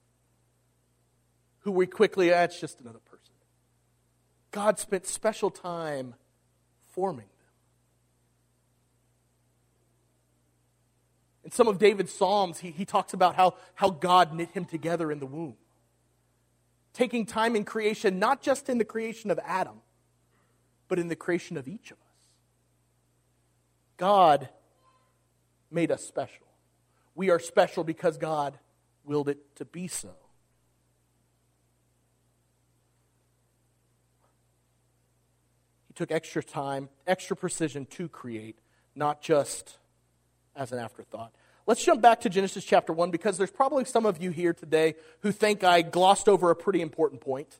who 1.60 1.72
we 1.72 1.88
quickly, 1.88 2.34
ah, 2.34 2.46
just 2.48 2.82
another 2.82 3.00
person. 3.00 3.34
God 4.52 4.78
spent 4.78 5.08
special 5.08 5.50
time 5.50 6.16
forming 6.92 7.28
In 11.50 11.54
some 11.54 11.68
of 11.68 11.80
David's 11.80 12.14
Psalms, 12.14 12.60
he, 12.60 12.70
he 12.70 12.86
talks 12.86 13.12
about 13.12 13.34
how, 13.34 13.56
how 13.74 13.90
God 13.90 14.36
knit 14.36 14.52
him 14.52 14.66
together 14.66 15.12
in 15.12 15.18
the 15.18 15.26
womb. 15.26 15.56
Taking 16.94 17.26
time 17.26 17.56
in 17.56 17.66
creation, 17.66 18.20
not 18.20 18.44
just 18.44 18.70
in 18.70 18.78
the 18.78 18.86
creation 18.86 19.32
of 19.32 19.40
Adam, 19.44 19.82
but 20.88 21.00
in 21.00 21.08
the 21.08 21.16
creation 21.16 21.58
of 21.58 21.68
each 21.68 21.90
of 21.90 21.98
us. 21.98 22.14
God 23.98 24.50
made 25.72 25.90
us 25.90 26.06
special. 26.06 26.46
We 27.16 27.32
are 27.32 27.40
special 27.40 27.84
because 27.84 28.20
God 28.20 28.60
willed 29.04 29.28
it 29.28 29.40
to 29.56 29.66
be 29.66 29.88
so. 29.88 30.12
He 35.88 35.96
took 35.96 36.12
extra 36.12 36.44
time, 36.44 36.90
extra 37.08 37.36
precision 37.36 37.88
to 37.88 38.08
create, 38.08 38.60
not 38.94 39.24
just 39.24 39.80
as 40.60 40.72
an 40.74 40.78
afterthought. 40.78 41.34
Let's 41.66 41.84
jump 41.84 42.02
back 42.02 42.22
to 42.22 42.30
Genesis 42.30 42.66
chapter 42.66 42.92
1 42.92 43.12
because 43.12 43.38
there's 43.38 43.52
probably 43.52 43.86
some 43.86 44.06
of 44.06 44.22
you 44.22 44.32
here 44.32 44.54
today 44.54 44.96
who 45.22 45.32
think 45.32 45.64
I 45.64 45.82
glossed 45.82 46.28
over 46.28 46.52
a 46.52 46.56
pretty 46.56 46.82
important 46.82 47.22
point, 47.22 47.60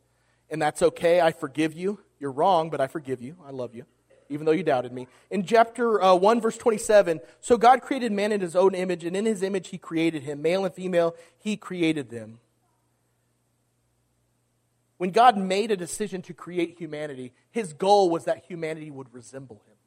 and 0.50 0.62
that's 0.62 0.82
okay. 0.82 1.22
I 1.22 1.32
forgive 1.32 1.74
you. 1.74 2.00
You're 2.20 2.32
wrong, 2.32 2.70
but 2.70 2.82
I 2.82 2.88
forgive 2.88 3.22
you. 3.22 3.38
I 3.46 3.52
love 3.52 3.74
you, 3.74 3.86
even 4.28 4.46
though 4.46 4.52
you 4.52 4.64
doubted 4.64 4.92
me. 4.92 5.08
In 5.32 5.46
chapter 5.46 6.02
uh, 6.02 6.16
1, 6.16 6.42
verse 6.42 6.58
27, 6.58 7.22
so 7.40 7.58
God 7.58 7.82
created 7.82 8.12
man 8.12 8.32
in 8.32 8.42
his 8.42 8.56
own 8.56 8.76
image, 8.76 9.06
and 9.06 9.16
in 9.16 9.26
his 9.26 9.44
image 9.44 9.70
he 9.70 9.78
created 9.78 10.24
him. 10.24 10.42
Male 10.42 10.66
and 10.66 10.74
female, 10.74 11.16
he 11.38 11.56
created 11.56 12.10
them. 12.10 12.40
When 14.98 15.12
God 15.12 15.38
made 15.38 15.72
a 15.72 15.78
decision 15.78 16.22
to 16.24 16.34
create 16.34 16.78
humanity, 16.78 17.32
his 17.52 17.72
goal 17.72 18.10
was 18.10 18.26
that 18.26 18.44
humanity 18.46 18.92
would 18.92 19.14
resemble 19.14 19.62
him, 19.68 19.78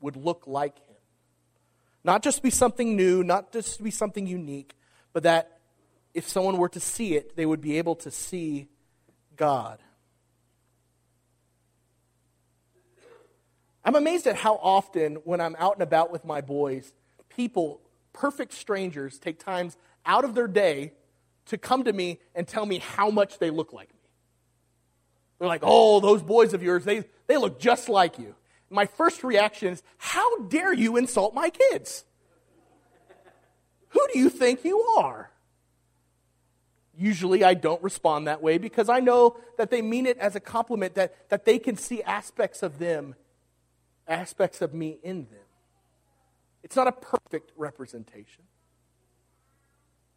would 0.00 0.16
look 0.16 0.44
like 0.46 0.78
him. 0.78 0.85
Not 2.06 2.22
just 2.22 2.40
be 2.40 2.50
something 2.50 2.94
new, 2.94 3.24
not 3.24 3.52
just 3.52 3.82
be 3.82 3.90
something 3.90 4.28
unique, 4.28 4.76
but 5.12 5.24
that 5.24 5.58
if 6.14 6.28
someone 6.28 6.56
were 6.56 6.68
to 6.68 6.78
see 6.78 7.16
it, 7.16 7.34
they 7.34 7.44
would 7.44 7.60
be 7.60 7.78
able 7.78 7.96
to 7.96 8.12
see 8.12 8.68
God. 9.34 9.80
I'm 13.84 13.96
amazed 13.96 14.28
at 14.28 14.36
how 14.36 14.54
often, 14.62 15.16
when 15.24 15.40
I'm 15.40 15.56
out 15.58 15.74
and 15.74 15.82
about 15.82 16.12
with 16.12 16.24
my 16.24 16.40
boys, 16.40 16.92
people, 17.28 17.80
perfect 18.12 18.52
strangers, 18.52 19.18
take 19.18 19.40
times 19.40 19.76
out 20.04 20.24
of 20.24 20.36
their 20.36 20.48
day 20.48 20.92
to 21.46 21.58
come 21.58 21.82
to 21.84 21.92
me 21.92 22.20
and 22.36 22.46
tell 22.46 22.66
me 22.66 22.78
how 22.78 23.10
much 23.10 23.40
they 23.40 23.50
look 23.50 23.72
like 23.72 23.92
me. 23.92 24.10
They're 25.40 25.48
like, 25.48 25.62
oh, 25.64 25.98
those 25.98 26.22
boys 26.22 26.54
of 26.54 26.62
yours, 26.62 26.84
they, 26.84 27.02
they 27.26 27.36
look 27.36 27.58
just 27.58 27.88
like 27.88 28.20
you 28.20 28.36
my 28.70 28.86
first 28.86 29.22
reaction 29.22 29.72
is, 29.72 29.82
How 29.98 30.38
dare 30.40 30.72
you 30.72 30.96
insult 30.96 31.34
my 31.34 31.50
kids? 31.50 32.04
Who 33.90 34.00
do 34.12 34.18
you 34.18 34.28
think 34.28 34.64
you 34.64 34.80
are? 34.98 35.30
Usually 36.98 37.44
I 37.44 37.54
don't 37.54 37.82
respond 37.82 38.26
that 38.26 38.42
way 38.42 38.58
because 38.58 38.88
I 38.88 39.00
know 39.00 39.38
that 39.58 39.70
they 39.70 39.82
mean 39.82 40.06
it 40.06 40.16
as 40.18 40.34
a 40.34 40.40
compliment, 40.40 40.94
that, 40.94 41.28
that 41.28 41.44
they 41.44 41.58
can 41.58 41.76
see 41.76 42.02
aspects 42.02 42.62
of 42.62 42.78
them, 42.78 43.14
aspects 44.08 44.62
of 44.62 44.72
me 44.72 44.98
in 45.02 45.26
them. 45.26 45.44
It's 46.62 46.74
not 46.74 46.88
a 46.88 46.92
perfect 46.92 47.52
representation, 47.56 48.44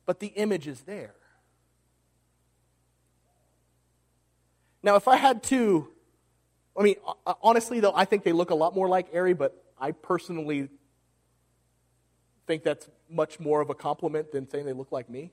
but 0.05 0.19
the 0.19 0.27
image 0.27 0.67
is 0.67 0.81
there. 0.81 1.15
Now, 4.81 4.95
if 4.95 5.07
I 5.07 5.17
had 5.17 5.43
to 5.43 5.89
I 6.77 6.83
mean, 6.83 6.95
uh, 7.05 7.13
uh, 7.25 7.33
honestly, 7.41 7.79
though, 7.79 7.93
I 7.93 8.05
think 8.05 8.23
they 8.23 8.31
look 8.31 8.49
a 8.49 8.55
lot 8.55 8.75
more 8.75 8.88
like 8.88 9.07
Ari, 9.13 9.33
but 9.33 9.61
I 9.79 9.91
personally 9.91 10.69
think 12.47 12.63
that's 12.63 12.89
much 13.09 13.39
more 13.39 13.61
of 13.61 13.69
a 13.69 13.75
compliment 13.75 14.31
than 14.31 14.49
saying 14.49 14.65
they 14.65 14.73
look 14.73 14.91
like 14.91 15.09
me. 15.09 15.31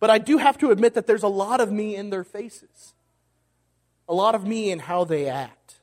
But 0.00 0.10
I 0.10 0.18
do 0.18 0.38
have 0.38 0.58
to 0.58 0.70
admit 0.70 0.94
that 0.94 1.06
there's 1.06 1.22
a 1.22 1.28
lot 1.28 1.60
of 1.60 1.70
me 1.70 1.94
in 1.94 2.10
their 2.10 2.24
faces, 2.24 2.94
a 4.08 4.14
lot 4.14 4.34
of 4.34 4.44
me 4.44 4.70
in 4.70 4.80
how 4.80 5.04
they 5.04 5.28
act. 5.28 5.80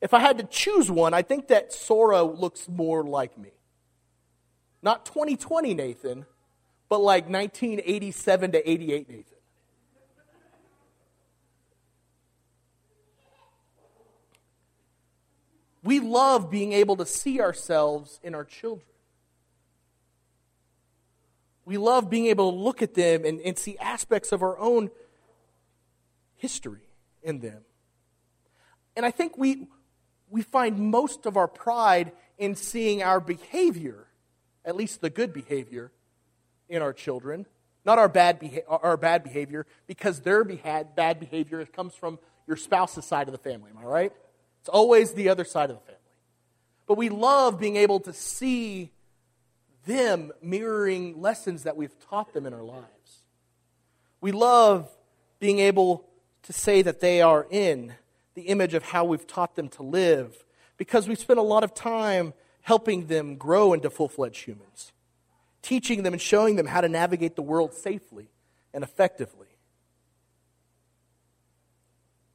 If 0.00 0.14
I 0.14 0.18
had 0.18 0.38
to 0.38 0.44
choose 0.44 0.90
one, 0.90 1.14
I 1.14 1.22
think 1.22 1.48
that 1.48 1.72
Sora 1.72 2.22
looks 2.22 2.68
more 2.68 3.04
like 3.04 3.38
me. 3.38 3.50
Not 4.82 5.06
2020 5.06 5.74
Nathan, 5.74 6.26
but 6.88 7.00
like 7.00 7.24
1987 7.28 8.52
to 8.52 8.70
88 8.70 9.08
Nathan. 9.08 9.33
We 15.84 16.00
love 16.00 16.50
being 16.50 16.72
able 16.72 16.96
to 16.96 17.06
see 17.06 17.40
ourselves 17.40 18.18
in 18.22 18.34
our 18.34 18.44
children. 18.44 18.86
We 21.66 21.76
love 21.76 22.10
being 22.10 22.26
able 22.26 22.50
to 22.50 22.58
look 22.58 22.82
at 22.82 22.94
them 22.94 23.24
and, 23.24 23.40
and 23.40 23.58
see 23.58 23.76
aspects 23.78 24.32
of 24.32 24.42
our 24.42 24.58
own 24.58 24.90
history 26.36 26.88
in 27.22 27.40
them. 27.40 27.62
And 28.96 29.04
I 29.04 29.10
think 29.10 29.36
we, 29.36 29.68
we 30.30 30.42
find 30.42 30.78
most 30.78 31.26
of 31.26 31.36
our 31.36 31.48
pride 31.48 32.12
in 32.38 32.54
seeing 32.54 33.02
our 33.02 33.20
behavior, 33.20 34.06
at 34.64 34.76
least 34.76 35.00
the 35.02 35.10
good 35.10 35.32
behavior, 35.32 35.92
in 36.68 36.80
our 36.80 36.94
children, 36.94 37.44
not 37.84 37.98
our 37.98 38.08
bad, 38.08 38.38
beha- 38.38 38.66
our 38.66 38.96
bad 38.96 39.22
behavior, 39.22 39.66
because 39.86 40.20
their 40.20 40.44
beha- 40.44 40.86
bad 40.96 41.20
behavior 41.20 41.64
comes 41.66 41.94
from 41.94 42.18
your 42.46 42.56
spouse's 42.56 43.04
side 43.04 43.28
of 43.28 43.32
the 43.32 43.38
family. 43.38 43.70
Am 43.70 43.78
I 43.78 43.84
right? 43.84 44.12
It's 44.64 44.70
always 44.70 45.12
the 45.12 45.28
other 45.28 45.44
side 45.44 45.68
of 45.68 45.76
the 45.76 45.82
family. 45.82 46.00
But 46.86 46.96
we 46.96 47.10
love 47.10 47.60
being 47.60 47.76
able 47.76 48.00
to 48.00 48.14
see 48.14 48.92
them 49.84 50.32
mirroring 50.40 51.20
lessons 51.20 51.64
that 51.64 51.76
we've 51.76 51.92
taught 52.08 52.32
them 52.32 52.46
in 52.46 52.54
our 52.54 52.62
lives. 52.62 53.24
We 54.22 54.32
love 54.32 54.88
being 55.38 55.58
able 55.58 56.06
to 56.44 56.54
say 56.54 56.80
that 56.80 57.00
they 57.00 57.20
are 57.20 57.46
in 57.50 57.92
the 58.32 58.44
image 58.44 58.72
of 58.72 58.84
how 58.84 59.04
we've 59.04 59.26
taught 59.26 59.54
them 59.54 59.68
to 59.68 59.82
live 59.82 60.34
because 60.78 61.06
we 61.06 61.14
spend 61.14 61.38
a 61.38 61.42
lot 61.42 61.62
of 61.62 61.74
time 61.74 62.32
helping 62.62 63.08
them 63.08 63.36
grow 63.36 63.74
into 63.74 63.90
full 63.90 64.08
fledged 64.08 64.46
humans, 64.46 64.92
teaching 65.60 66.04
them 66.04 66.14
and 66.14 66.22
showing 66.22 66.56
them 66.56 66.68
how 66.68 66.80
to 66.80 66.88
navigate 66.88 67.36
the 67.36 67.42
world 67.42 67.74
safely 67.74 68.30
and 68.72 68.82
effectively. 68.82 69.43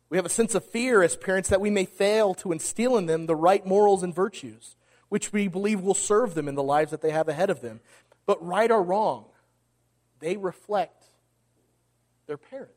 We 0.09 0.17
have 0.17 0.25
a 0.25 0.29
sense 0.29 0.55
of 0.55 0.65
fear 0.65 1.03
as 1.03 1.15
parents 1.15 1.49
that 1.49 1.61
we 1.61 1.69
may 1.69 1.85
fail 1.85 2.33
to 2.35 2.51
instill 2.51 2.97
in 2.97 3.05
them 3.05 3.27
the 3.27 3.35
right 3.35 3.65
morals 3.65 4.01
and 4.01 4.13
virtues, 4.13 4.75
which 5.09 5.31
we 5.31 5.47
believe 5.47 5.81
will 5.81 5.93
serve 5.93 6.33
them 6.33 6.47
in 6.47 6.55
the 6.55 6.63
lives 6.63 6.91
that 6.91 7.01
they 7.01 7.11
have 7.11 7.29
ahead 7.29 7.49
of 7.49 7.61
them. 7.61 7.79
But 8.25 8.43
right 8.45 8.71
or 8.71 8.81
wrong, 8.81 9.25
they 10.19 10.37
reflect 10.37 11.05
their 12.27 12.37
parents 12.37 12.73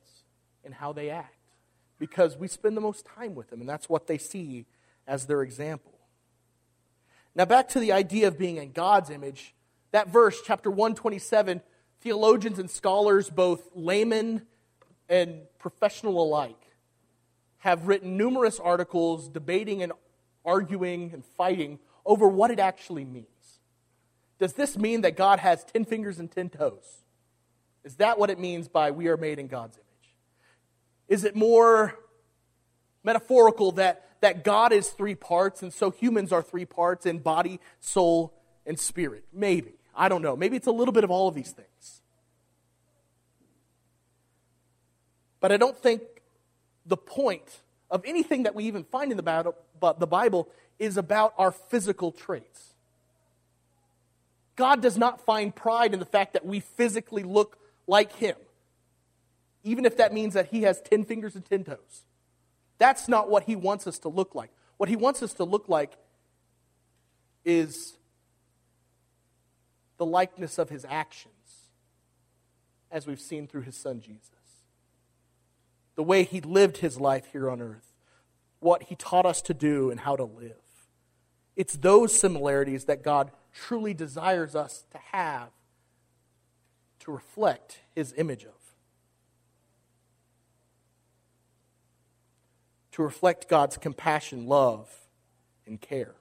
and 0.65 0.75
how 0.75 0.93
they 0.93 1.11
act 1.11 1.35
because 1.99 2.37
we 2.37 2.49
spend 2.49 2.77
the 2.77 2.81
most 2.81 3.07
time 3.07 3.35
with 3.35 3.51
them, 3.51 3.61
and 3.61 3.69
that's 3.69 3.89
what 3.89 4.07
they 4.07 4.19
see 4.19 4.67
as 5.07 5.27
their 5.27 5.43
example. 5.43 5.93
Now, 7.35 7.45
back 7.45 7.69
to 7.71 7.81
the 7.81 7.93
idea 7.93 8.29
of 8.29 8.39
being 8.39 8.57
in 8.57 8.73
God's 8.73 9.09
image, 9.09 9.55
that 9.93 10.09
verse, 10.09 10.41
chapter 10.45 10.71
127, 10.71 11.63
theologians 12.01 12.59
and 12.59 12.71
scholars, 12.71 13.31
both 13.31 13.69
laymen 13.75 14.43
and 15.09 15.43
professional 15.59 16.23
alike, 16.23 16.62
have 17.63 17.87
written 17.87 18.17
numerous 18.17 18.59
articles 18.59 19.29
debating 19.29 19.85
and 19.85 19.93
arguing 20.45 21.13
and 21.13 21.25
fighting 21.25 21.79
over 22.05 22.27
what 22.27 22.51
it 22.51 22.59
actually 22.59 23.05
means. 23.05 23.27
Does 24.41 24.55
this 24.55 24.77
mean 24.77 25.03
that 25.03 25.17
God 25.17 25.39
has 25.39 25.63
10 25.63 25.85
fingers 25.85 26.19
and 26.19 26.29
10 26.29 26.51
toes? 26.51 27.05
Is 27.85 27.95
that 27.97 28.19
what 28.19 28.31
it 28.31 28.41
means 28.41 28.67
by 28.67 28.91
we 28.91 29.07
are 29.07 29.17
made 29.17 29.39
in 29.39 29.47
God's 29.47 29.77
image? 29.77 30.17
Is 31.07 31.23
it 31.23 31.37
more 31.37 31.97
metaphorical 33.05 33.71
that, 33.73 34.09
that 34.23 34.43
God 34.43 34.73
is 34.73 34.89
three 34.89 35.15
parts 35.15 35.63
and 35.63 35.73
so 35.73 35.93
humans 35.93 36.33
are 36.33 36.43
three 36.43 36.65
parts 36.65 37.07
in 37.07 37.21
body, 37.21 37.61
soul, 37.79 38.35
and 38.67 38.77
spirit? 38.77 39.25
Maybe. 39.33 39.75
I 39.95 40.09
don't 40.09 40.23
know. 40.23 40.35
Maybe 40.35 40.57
it's 40.57 40.67
a 40.67 40.73
little 40.73 40.93
bit 40.93 41.05
of 41.05 41.13
all 41.13 41.29
of 41.29 41.37
these 41.37 41.53
things. 41.53 42.03
But 45.39 45.53
I 45.53 45.57
don't 45.57 45.77
think 45.77 46.03
the 46.87 46.97
point 46.97 47.61
of 47.91 48.03
anything 48.05 48.45
that 48.45 48.55
we 48.55 48.65
even 48.65 48.85
find 48.85 49.11
in 49.11 49.17
the 49.17 50.07
Bible 50.07 50.49
is 50.79 50.97
about 50.97 51.35
our 51.39 51.53
physical 51.53 52.13
traits. 52.13 52.75
God 54.57 54.83
does 54.83 54.99
not 54.99 55.25
find 55.25 55.55
pride 55.55 55.93
in 55.93 56.01
the 56.01 56.07
fact 56.07 56.33
that 56.35 56.45
we 56.45 56.61
physically 56.61 57.23
look 57.23 57.59
like 57.87 58.15
Him, 58.17 58.37
even 59.65 59.85
if 59.85 59.97
that 59.97 60.13
means 60.13 60.35
that 60.35 60.47
He 60.47 60.63
has 60.63 60.81
10 60.83 61.05
fingers 61.05 61.35
and 61.35 61.45
10 61.45 61.65
toes. 61.65 62.05
That's 62.79 63.09
not 63.09 63.31
what 63.31 63.45
He 63.45 63.57
wants 63.57 63.87
us 63.87 63.99
to 64.01 64.09
look 64.09 64.35
like. 64.35 64.51
What 64.83 64.89
he 64.89 64.97
wants 64.97 65.23
us 65.23 65.35
to 65.35 65.45
look 65.45 65.69
like 65.69 65.93
is 67.45 67.97
the 69.97 70.05
likeness 70.05 70.59
of 70.59 70.71
his 70.71 70.85
actions, 70.89 71.71
as 72.91 73.07
we've 73.07 73.21
seen 73.21 73.47
through 73.47 73.61
his 73.61 73.77
son 73.77 74.01
Jesus. 74.01 74.33
The 75.95 76.03
way 76.03 76.25
he 76.25 76.41
lived 76.41 76.79
his 76.79 76.99
life 76.99 77.27
here 77.33 77.51
on 77.51 77.61
earth, 77.61 77.93
what 78.61 78.85
he 78.85 78.95
taught 78.95 79.27
us 79.27 79.43
to 79.43 79.55
do 79.55 79.91
and 79.91 80.01
how 80.01 80.17
to 80.17 80.25
live. 80.25 80.57
It's 81.57 81.75
those 81.75 82.19
similarities 82.19 82.87
that 82.87 83.03
God 83.03 83.31
truly 83.53 83.93
desires 83.93 84.55
us 84.55 84.85
to 84.93 84.99
have 85.13 85.51
to 87.01 87.13
reflect 87.13 87.81
his 87.95 88.15
image 88.17 88.45
of. 88.45 88.51
To 92.93 93.03
reflect 93.03 93.49
God's 93.49 93.77
compassion, 93.77 94.47
love, 94.47 94.89
and 95.67 95.81
care. 95.81 96.15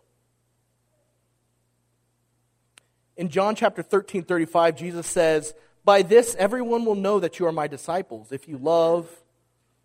In 3.16 3.30
John 3.30 3.56
chapter 3.56 3.84
13, 3.84 4.24
35, 4.24 4.76
Jesus 4.76 5.08
says, 5.08 5.54
By 5.86 6.02
this 6.02 6.36
everyone 6.36 6.86
will 6.86 6.96
know 6.96 7.20
that 7.20 7.40
you 7.40 7.46
are 7.46 7.52
my 7.52 7.68
disciples, 7.68 8.32
if 8.32 8.48
you 8.48 8.58
love 8.58 9.08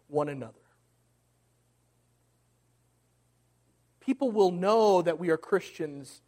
one 0.09 0.29
another. 0.29 0.55
People 4.01 4.31
will 4.31 4.53
know 4.53 5.03
that 5.03 5.19
we 5.19 5.31
are 5.31 5.37
Christians 5.37 6.21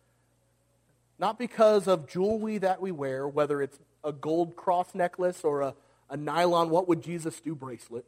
not 1.19 1.39
because 1.39 1.89
of 1.89 2.09
jewelry 2.09 2.59
that 2.59 2.81
we 2.81 2.93
wear, 2.93 3.27
whether 3.27 3.61
it's 3.61 3.79
a 4.05 4.13
gold 4.13 4.57
cross 4.57 4.95
necklace 4.95 5.43
or 5.43 5.63
a, 5.63 5.75
a 6.09 6.17
nylon 6.17 6.71
what 6.71 6.89
would 6.89 7.03
Jesus 7.03 7.41
do 7.41 7.55
bracelet. 7.55 8.05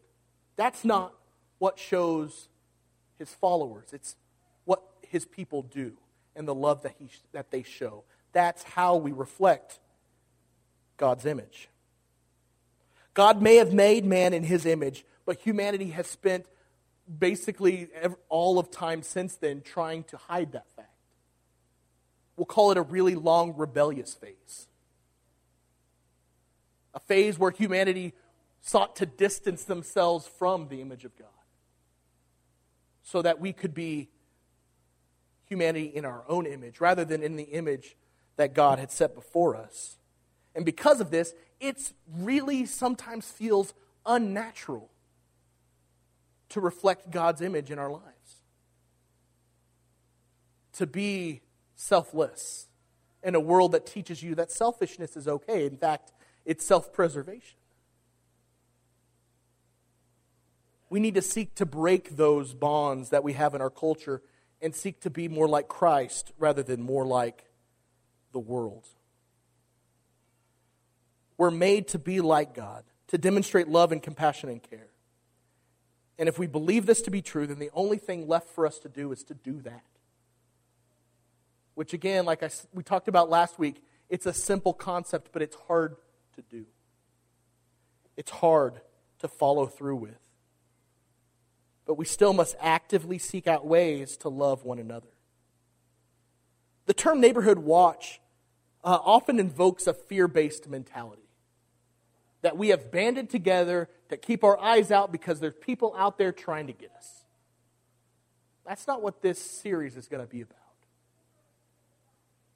That's 0.57 0.85
not 0.85 1.13
what 1.59 1.79
shows 1.79 2.49
his 3.19 3.33
followers. 3.35 3.89
It's 3.93 4.17
what 4.65 4.83
his 5.03 5.25
people 5.25 5.63
do 5.63 5.93
and 6.37 6.47
the 6.47 6.55
love 6.55 6.83
that, 6.83 6.95
he, 6.99 7.09
that 7.33 7.51
they 7.51 7.63
show. 7.63 8.05
That's 8.33 8.63
how 8.63 8.97
we 8.97 9.13
reflect 9.13 9.81
God's 10.97 11.27
image. 11.27 11.69
God 13.15 13.43
may 13.43 13.57
have 13.57 13.73
made 13.73 14.05
man 14.05 14.33
in 14.33 14.45
his 14.45 14.65
image, 14.65 15.05
but 15.31 15.39
humanity 15.39 15.91
has 15.91 16.09
spent 16.09 16.45
basically 17.21 17.87
all 18.29 18.59
of 18.59 18.69
time 18.69 19.01
since 19.01 19.37
then 19.37 19.61
trying 19.61 20.03
to 20.03 20.17
hide 20.17 20.51
that 20.51 20.69
fact. 20.75 20.89
We'll 22.37 22.47
call 22.47 22.73
it 22.73 22.77
a 22.77 22.83
really 22.83 23.15
long 23.15 23.55
rebellious 23.57 24.13
phase. 24.13 24.67
A 26.95 26.99
phase 26.99 27.39
where 27.39 27.53
humanity 27.53 28.13
sought 28.61 28.97
to 28.97 29.07
distance 29.07 29.63
themselves 29.63 30.27
from 30.27 30.67
the 30.67 30.81
image 30.81 31.05
of 31.05 31.17
God 31.17 31.29
so 33.05 33.23
that 33.23 33.39
we 33.39 33.53
could 33.53 33.73
be 33.73 34.09
humanity 35.45 35.93
in 35.95 36.05
our 36.05 36.25
own 36.29 36.45
image 36.45 36.81
rather 36.81 37.05
than 37.05 37.23
in 37.23 37.37
the 37.37 37.45
image 37.45 37.97
that 38.35 38.53
God 38.53 38.81
had 38.81 38.91
set 38.91 39.15
before 39.15 39.55
us. 39.55 39.97
And 40.57 40.65
because 40.65 41.01
of 41.01 41.13
this, 41.13 41.35
it's 41.61 41.95
really 42.19 42.67
sometimes 42.67 43.31
feels 43.31 43.75
unnatural 44.05 44.91
to 46.51 46.61
reflect 46.61 47.11
God's 47.11 47.41
image 47.41 47.71
in 47.71 47.79
our 47.79 47.91
lives. 47.91 48.05
To 50.75 50.87
be 50.87 51.41
selfless 51.75 52.69
in 53.23 53.35
a 53.35 53.41
world 53.41 53.73
that 53.73 53.87
teaches 53.87 54.23
you 54.23 54.35
that 54.35 54.51
selfishness 54.51 55.17
is 55.17 55.27
okay. 55.27 55.67
In 55.67 55.77
fact, 55.77 56.13
it's 56.45 56.65
self 56.65 56.93
preservation. 56.93 57.57
We 60.89 61.01
need 61.01 61.15
to 61.15 61.23
seek 61.23 61.55
to 61.57 61.67
break 61.67 62.17
those 62.17 62.53
bonds 62.53 63.11
that 63.11 63.23
we 63.23 63.35
have 63.35 63.55
in 63.55 63.61
our 63.61 63.71
culture 63.71 64.23
and 64.61 64.75
seek 64.75 65.01
to 65.01 65.11
be 65.11 65.29
more 65.29 65.49
like 65.49 65.69
Christ 65.69 66.33
rather 66.39 66.63
than 66.63 66.83
more 66.83 67.07
like 67.07 67.45
the 68.33 68.41
world. 68.41 68.87
We're 71.39 71.51
made 71.51 71.89
to 71.89 71.99
be 71.99 72.21
like 72.21 72.55
God, 72.55 72.85
to 73.09 73.19
demonstrate 73.19 73.69
love 73.69 73.93
and 73.93 74.03
compassion 74.03 74.51
and 74.51 74.63
care. 74.63 74.90
And 76.21 76.29
if 76.29 76.39
we 76.39 76.47
believe 76.47 76.85
this 76.85 77.01
to 77.03 77.11
be 77.11 77.23
true, 77.23 77.47
then 77.47 77.59
the 77.59 77.71
only 77.73 77.97
thing 77.97 78.29
left 78.29 78.51
for 78.51 78.67
us 78.67 78.79
to 78.81 78.91
do 78.91 79.11
is 79.11 79.25
to 79.25 79.35
do 79.35 79.63
that. 79.63 79.83
Which, 81.75 81.95
again, 81.95 82.27
like 82.27 82.43
I, 82.43 82.51
we 82.75 82.83
talked 82.83 83.09
about 83.09 83.31
last 83.31 83.59
week, 83.59 83.83
it's 84.11 84.27
a 84.27 84.35
simple 84.35 84.75
concept, 84.75 85.31
but 85.33 85.41
it's 85.41 85.57
hard 85.67 85.97
to 86.37 86.43
do. 86.43 86.67
It's 88.19 88.31
hard 88.31 88.83
to 89.21 89.29
follow 89.29 89.65
through 89.65 89.97
with. 89.97 90.19
But 91.87 91.95
we 91.95 92.05
still 92.05 92.35
must 92.35 92.55
actively 92.61 93.17
seek 93.17 93.47
out 93.47 93.67
ways 93.67 94.19
to 94.19 94.29
love 94.29 94.63
one 94.63 94.79
another. 94.79 95.09
The 96.85 96.93
term 96.93 97.23
neighborhood 97.23 97.61
watch 97.61 98.21
uh, 98.85 98.99
often 99.03 99.41
invokes 99.41 99.87
a 99.87 99.95
fear 99.95 100.29
based 100.29 100.69
mentality 100.69 101.30
that 102.43 102.57
we 102.57 102.69
have 102.69 102.91
banded 102.91 103.31
together 103.31 103.89
to 104.09 104.17
keep 104.17 104.45
our 104.45 104.59
eyes 104.59 104.91
out 104.91 105.13
because 105.13 105.41
there's 105.41 105.55
people 105.61 105.95
out 105.97 106.19
there 106.19 106.33
trying 106.33 106.67
to 106.67 106.73
get 106.73 106.91
us. 106.97 107.25
That's 108.67 108.87
not 108.87 109.03
what 109.03 109.23
this 109.23 109.39
series 109.39 109.97
is 109.97 110.09
going 110.09 110.25
to 110.25 110.31
be 110.31 110.41
about. 110.43 110.57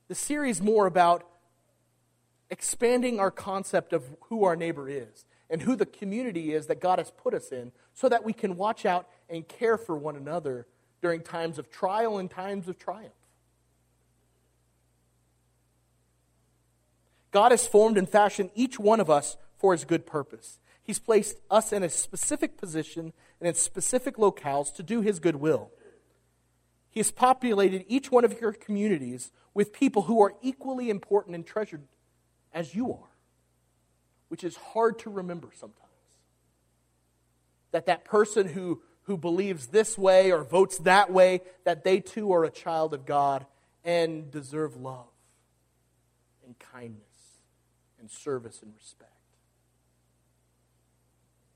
The 0.08 0.14
series 0.14 0.60
more 0.60 0.86
about 0.86 1.26
expanding 2.50 3.18
our 3.18 3.30
concept 3.30 3.92
of 3.92 4.04
who 4.28 4.44
our 4.44 4.54
neighbor 4.54 4.88
is 4.88 5.24
and 5.50 5.62
who 5.62 5.76
the 5.76 5.86
community 5.86 6.52
is 6.52 6.66
that 6.66 6.80
God 6.80 6.98
has 6.98 7.10
put 7.10 7.34
us 7.34 7.52
in 7.52 7.72
so 7.94 8.08
that 8.08 8.24
we 8.24 8.32
can 8.32 8.56
watch 8.56 8.86
out 8.86 9.08
and 9.28 9.46
care 9.46 9.76
for 9.76 9.96
one 9.96 10.16
another 10.16 10.66
during 11.00 11.20
times 11.20 11.58
of 11.58 11.70
trial 11.70 12.18
and 12.18 12.30
times 12.30 12.68
of 12.68 12.78
triumph. 12.78 13.12
God 17.30 17.50
has 17.50 17.66
formed 17.66 17.98
and 17.98 18.08
fashioned 18.08 18.50
each 18.54 18.78
one 18.78 19.00
of 19.00 19.10
us 19.10 19.36
for 19.64 19.72
his 19.72 19.86
good 19.86 20.04
purpose. 20.04 20.58
He's 20.82 20.98
placed 20.98 21.40
us 21.50 21.72
in 21.72 21.82
a 21.82 21.88
specific 21.88 22.58
position 22.58 23.14
and 23.40 23.48
in 23.48 23.54
specific 23.54 24.18
locales 24.18 24.74
to 24.74 24.82
do 24.82 25.00
his 25.00 25.20
good 25.20 25.36
will. 25.36 25.70
He 26.90 27.00
has 27.00 27.10
populated 27.10 27.86
each 27.88 28.12
one 28.12 28.26
of 28.26 28.38
your 28.42 28.52
communities 28.52 29.32
with 29.54 29.72
people 29.72 30.02
who 30.02 30.22
are 30.22 30.34
equally 30.42 30.90
important 30.90 31.34
and 31.34 31.46
treasured 31.46 31.80
as 32.52 32.74
you 32.74 32.92
are, 32.92 33.08
which 34.28 34.44
is 34.44 34.54
hard 34.56 34.98
to 34.98 35.08
remember 35.08 35.48
sometimes. 35.54 35.80
That 37.72 37.86
that 37.86 38.04
person 38.04 38.48
who, 38.48 38.82
who 39.04 39.16
believes 39.16 39.68
this 39.68 39.96
way 39.96 40.30
or 40.30 40.44
votes 40.44 40.76
that 40.80 41.10
way, 41.10 41.40
that 41.64 41.84
they 41.84 42.00
too 42.00 42.34
are 42.34 42.44
a 42.44 42.50
child 42.50 42.92
of 42.92 43.06
God 43.06 43.46
and 43.82 44.30
deserve 44.30 44.76
love 44.76 45.08
and 46.44 46.54
kindness 46.58 47.00
and 47.98 48.10
service 48.10 48.60
and 48.62 48.74
respect. 48.76 49.13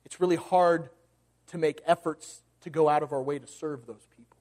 It's 0.08 0.22
really 0.22 0.36
hard 0.36 0.88
to 1.48 1.58
make 1.58 1.82
efforts 1.84 2.40
to 2.62 2.70
go 2.70 2.88
out 2.88 3.02
of 3.02 3.12
our 3.12 3.22
way 3.22 3.38
to 3.38 3.46
serve 3.46 3.84
those 3.84 4.06
people. 4.16 4.38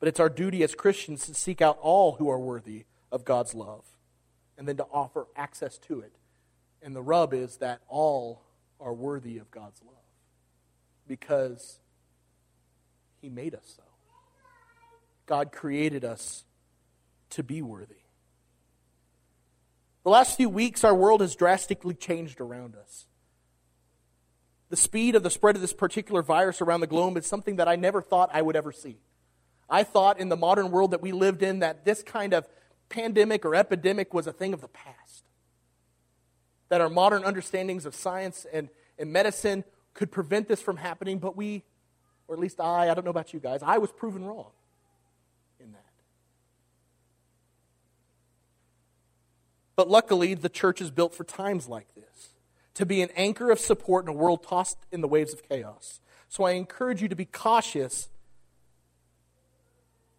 But 0.00 0.08
it's 0.08 0.18
our 0.18 0.28
duty 0.28 0.64
as 0.64 0.74
Christians 0.74 1.26
to 1.26 1.34
seek 1.34 1.62
out 1.62 1.78
all 1.80 2.16
who 2.16 2.28
are 2.28 2.40
worthy 2.40 2.86
of 3.12 3.24
God's 3.24 3.54
love 3.54 3.84
and 4.58 4.66
then 4.66 4.76
to 4.78 4.86
offer 4.92 5.28
access 5.36 5.78
to 5.78 6.00
it. 6.00 6.12
And 6.82 6.96
the 6.96 7.02
rub 7.02 7.32
is 7.32 7.58
that 7.58 7.82
all 7.86 8.42
are 8.80 8.94
worthy 8.94 9.38
of 9.38 9.52
God's 9.52 9.80
love 9.86 9.94
because 11.06 11.78
He 13.22 13.28
made 13.28 13.54
us 13.54 13.74
so. 13.76 13.84
God 15.26 15.52
created 15.52 16.04
us 16.04 16.42
to 17.30 17.44
be 17.44 17.62
worthy. 17.62 17.94
The 20.10 20.14
last 20.14 20.36
few 20.36 20.48
weeks, 20.48 20.82
our 20.82 20.92
world 20.92 21.20
has 21.20 21.36
drastically 21.36 21.94
changed 21.94 22.40
around 22.40 22.74
us. 22.74 23.06
The 24.68 24.76
speed 24.76 25.14
of 25.14 25.22
the 25.22 25.30
spread 25.30 25.54
of 25.54 25.62
this 25.62 25.72
particular 25.72 26.20
virus 26.20 26.60
around 26.60 26.80
the 26.80 26.88
globe 26.88 27.16
is 27.16 27.26
something 27.26 27.54
that 27.54 27.68
I 27.68 27.76
never 27.76 28.02
thought 28.02 28.28
I 28.32 28.42
would 28.42 28.56
ever 28.56 28.72
see. 28.72 28.98
I 29.68 29.84
thought 29.84 30.18
in 30.18 30.28
the 30.28 30.36
modern 30.36 30.72
world 30.72 30.90
that 30.90 31.00
we 31.00 31.12
lived 31.12 31.44
in 31.44 31.60
that 31.60 31.84
this 31.84 32.02
kind 32.02 32.34
of 32.34 32.48
pandemic 32.88 33.44
or 33.44 33.54
epidemic 33.54 34.12
was 34.12 34.26
a 34.26 34.32
thing 34.32 34.52
of 34.52 34.60
the 34.60 34.66
past. 34.66 35.26
That 36.70 36.80
our 36.80 36.90
modern 36.90 37.22
understandings 37.22 37.86
of 37.86 37.94
science 37.94 38.46
and, 38.52 38.68
and 38.98 39.12
medicine 39.12 39.62
could 39.94 40.10
prevent 40.10 40.48
this 40.48 40.60
from 40.60 40.76
happening, 40.76 41.20
but 41.20 41.36
we, 41.36 41.62
or 42.26 42.34
at 42.34 42.40
least 42.40 42.58
I, 42.58 42.90
I 42.90 42.94
don't 42.94 43.04
know 43.04 43.12
about 43.12 43.32
you 43.32 43.38
guys, 43.38 43.62
I 43.62 43.78
was 43.78 43.92
proven 43.92 44.24
wrong. 44.24 44.50
But 49.80 49.88
luckily, 49.88 50.34
the 50.34 50.50
church 50.50 50.82
is 50.82 50.90
built 50.90 51.14
for 51.14 51.24
times 51.24 51.66
like 51.66 51.94
this 51.94 52.34
to 52.74 52.84
be 52.84 53.00
an 53.00 53.08
anchor 53.16 53.50
of 53.50 53.58
support 53.58 54.04
in 54.04 54.10
a 54.10 54.12
world 54.12 54.42
tossed 54.42 54.76
in 54.92 55.00
the 55.00 55.08
waves 55.08 55.32
of 55.32 55.42
chaos. 55.48 56.02
So 56.28 56.44
I 56.44 56.50
encourage 56.50 57.00
you 57.00 57.08
to 57.08 57.16
be 57.16 57.24
cautious 57.24 58.10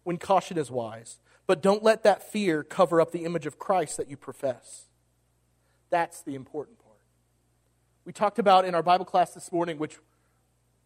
when 0.02 0.18
caution 0.18 0.58
is 0.58 0.68
wise. 0.68 1.20
But 1.46 1.62
don't 1.62 1.80
let 1.80 2.02
that 2.02 2.28
fear 2.28 2.64
cover 2.64 3.00
up 3.00 3.12
the 3.12 3.24
image 3.24 3.46
of 3.46 3.56
Christ 3.56 3.98
that 3.98 4.08
you 4.08 4.16
profess. 4.16 4.88
That's 5.90 6.22
the 6.22 6.34
important 6.34 6.80
part. 6.80 6.98
We 8.04 8.12
talked 8.12 8.40
about 8.40 8.64
in 8.64 8.74
our 8.74 8.82
Bible 8.82 9.04
class 9.04 9.32
this 9.32 9.52
morning, 9.52 9.78
which 9.78 9.96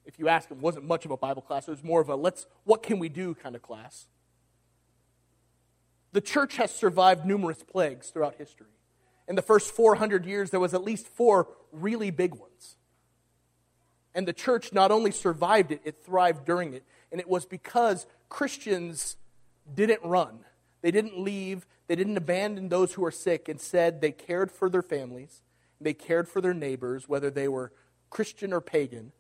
if 0.05 0.19
you 0.19 0.29
ask 0.29 0.51
them, 0.51 0.61
wasn't 0.61 0.85
much 0.85 1.07
of 1.07 1.13
a 1.13 1.17
Bible 1.17 1.41
class. 1.41 1.67
It 1.67 1.71
was 1.71 1.83
more 1.83 2.03
of 2.03 2.11
a 2.11 2.15
let's, 2.15 2.47
what 2.65 2.83
can 2.83 2.99
we 2.99 3.09
do 3.09 3.35
kind 3.35 3.57
of 3.57 3.63
class. 3.63 4.07
The 6.17 6.23
church 6.23 6.57
has 6.57 6.71
survived 6.71 7.27
numerous 7.27 7.63
plagues 7.63 8.09
throughout 8.09 8.37
history. 8.37 8.73
In 9.29 9.37
the 9.37 9.43
first 9.43 9.71
400 9.71 10.25
years, 10.25 10.49
there 10.49 10.59
was 10.59 10.73
at 10.73 10.83
least 10.83 11.09
four 11.09 11.47
really 11.73 12.11
big 12.11 12.35
ones. 12.35 12.79
And 14.15 14.27
the 14.27 14.33
church 14.33 14.73
not 14.73 14.91
only 14.91 15.11
survived 15.11 15.73
it, 15.73 15.83
it 15.85 16.03
thrived 16.03 16.47
during 16.47 16.73
it. 16.73 16.85
And 17.13 17.21
it 17.21 17.29
was 17.29 17.45
because 17.45 18.07
Christians 18.31 19.19
didn't 19.75 20.01
run. 20.05 20.39
They 20.81 20.91
didn't 20.91 21.21
leave. 21.21 21.67
They 21.87 21.97
didn't 21.97 22.17
abandon 22.17 22.71
those 22.71 22.95
who 22.95 23.03
were 23.03 23.11
sick. 23.11 23.47
Instead, 23.51 24.01
they 24.01 24.13
cared 24.13 24.51
for 24.51 24.71
their 24.71 24.81
families. 24.81 25.43
They 25.83 25.93
cared 25.93 26.31
for 26.31 26.41
their 26.41 26.55
neighbors, 26.55 27.07
whether 27.07 27.29
they 27.29 27.47
were 27.47 27.75
Christian 28.09 28.55
or 28.55 28.63
pagan. 28.63 29.13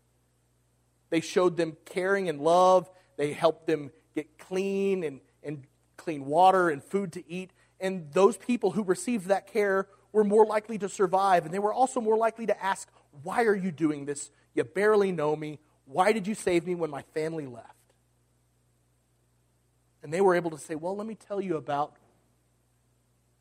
They 1.11 1.20
showed 1.20 1.59
them 1.59 1.76
caring 1.85 2.30
and 2.30 2.40
love. 2.40 2.90
They 3.18 3.35
helped 3.35 3.66
them 3.66 3.90
get 4.14 4.38
clean 4.38 5.04
and, 5.04 5.20
and 5.36 5.36
clean 6.07 6.25
water 6.25 6.69
and 6.69 6.85
food 6.85 7.12
to 7.12 7.29
eat. 7.31 7.51
And 7.81 8.12
those 8.12 8.37
people 8.37 8.71
who 8.71 8.85
received 8.85 9.27
that 9.27 9.53
care 9.53 9.88
were 10.12 10.23
more 10.23 10.47
likely 10.47 10.79
to 10.79 10.88
survive. 10.88 11.45
And 11.45 11.53
they 11.53 11.59
were 11.59 11.73
also 11.73 12.01
more 12.01 12.16
likely 12.16 12.47
to 12.47 12.62
ask, 12.62 12.88
Why 13.25 13.42
are 13.42 13.57
you 13.57 13.73
doing 13.73 14.07
this? 14.07 14.31
You 14.55 14.62
barely 14.62 15.11
know 15.11 15.35
me. 15.35 15.59
Why 15.85 16.12
did 16.12 16.29
you 16.29 16.37
save 16.37 16.64
me 16.64 16.77
when 16.77 16.90
my 16.90 17.03
family 17.12 17.47
left? 17.47 17.66
And 20.05 20.12
they 20.12 20.21
were 20.21 20.37
able 20.37 20.53
to 20.53 20.59
say, 20.59 20.77
Well, 20.77 20.97
let 20.97 21.09
me 21.09 21.16
tell 21.16 21.40
you 21.40 21.57
about 21.57 21.97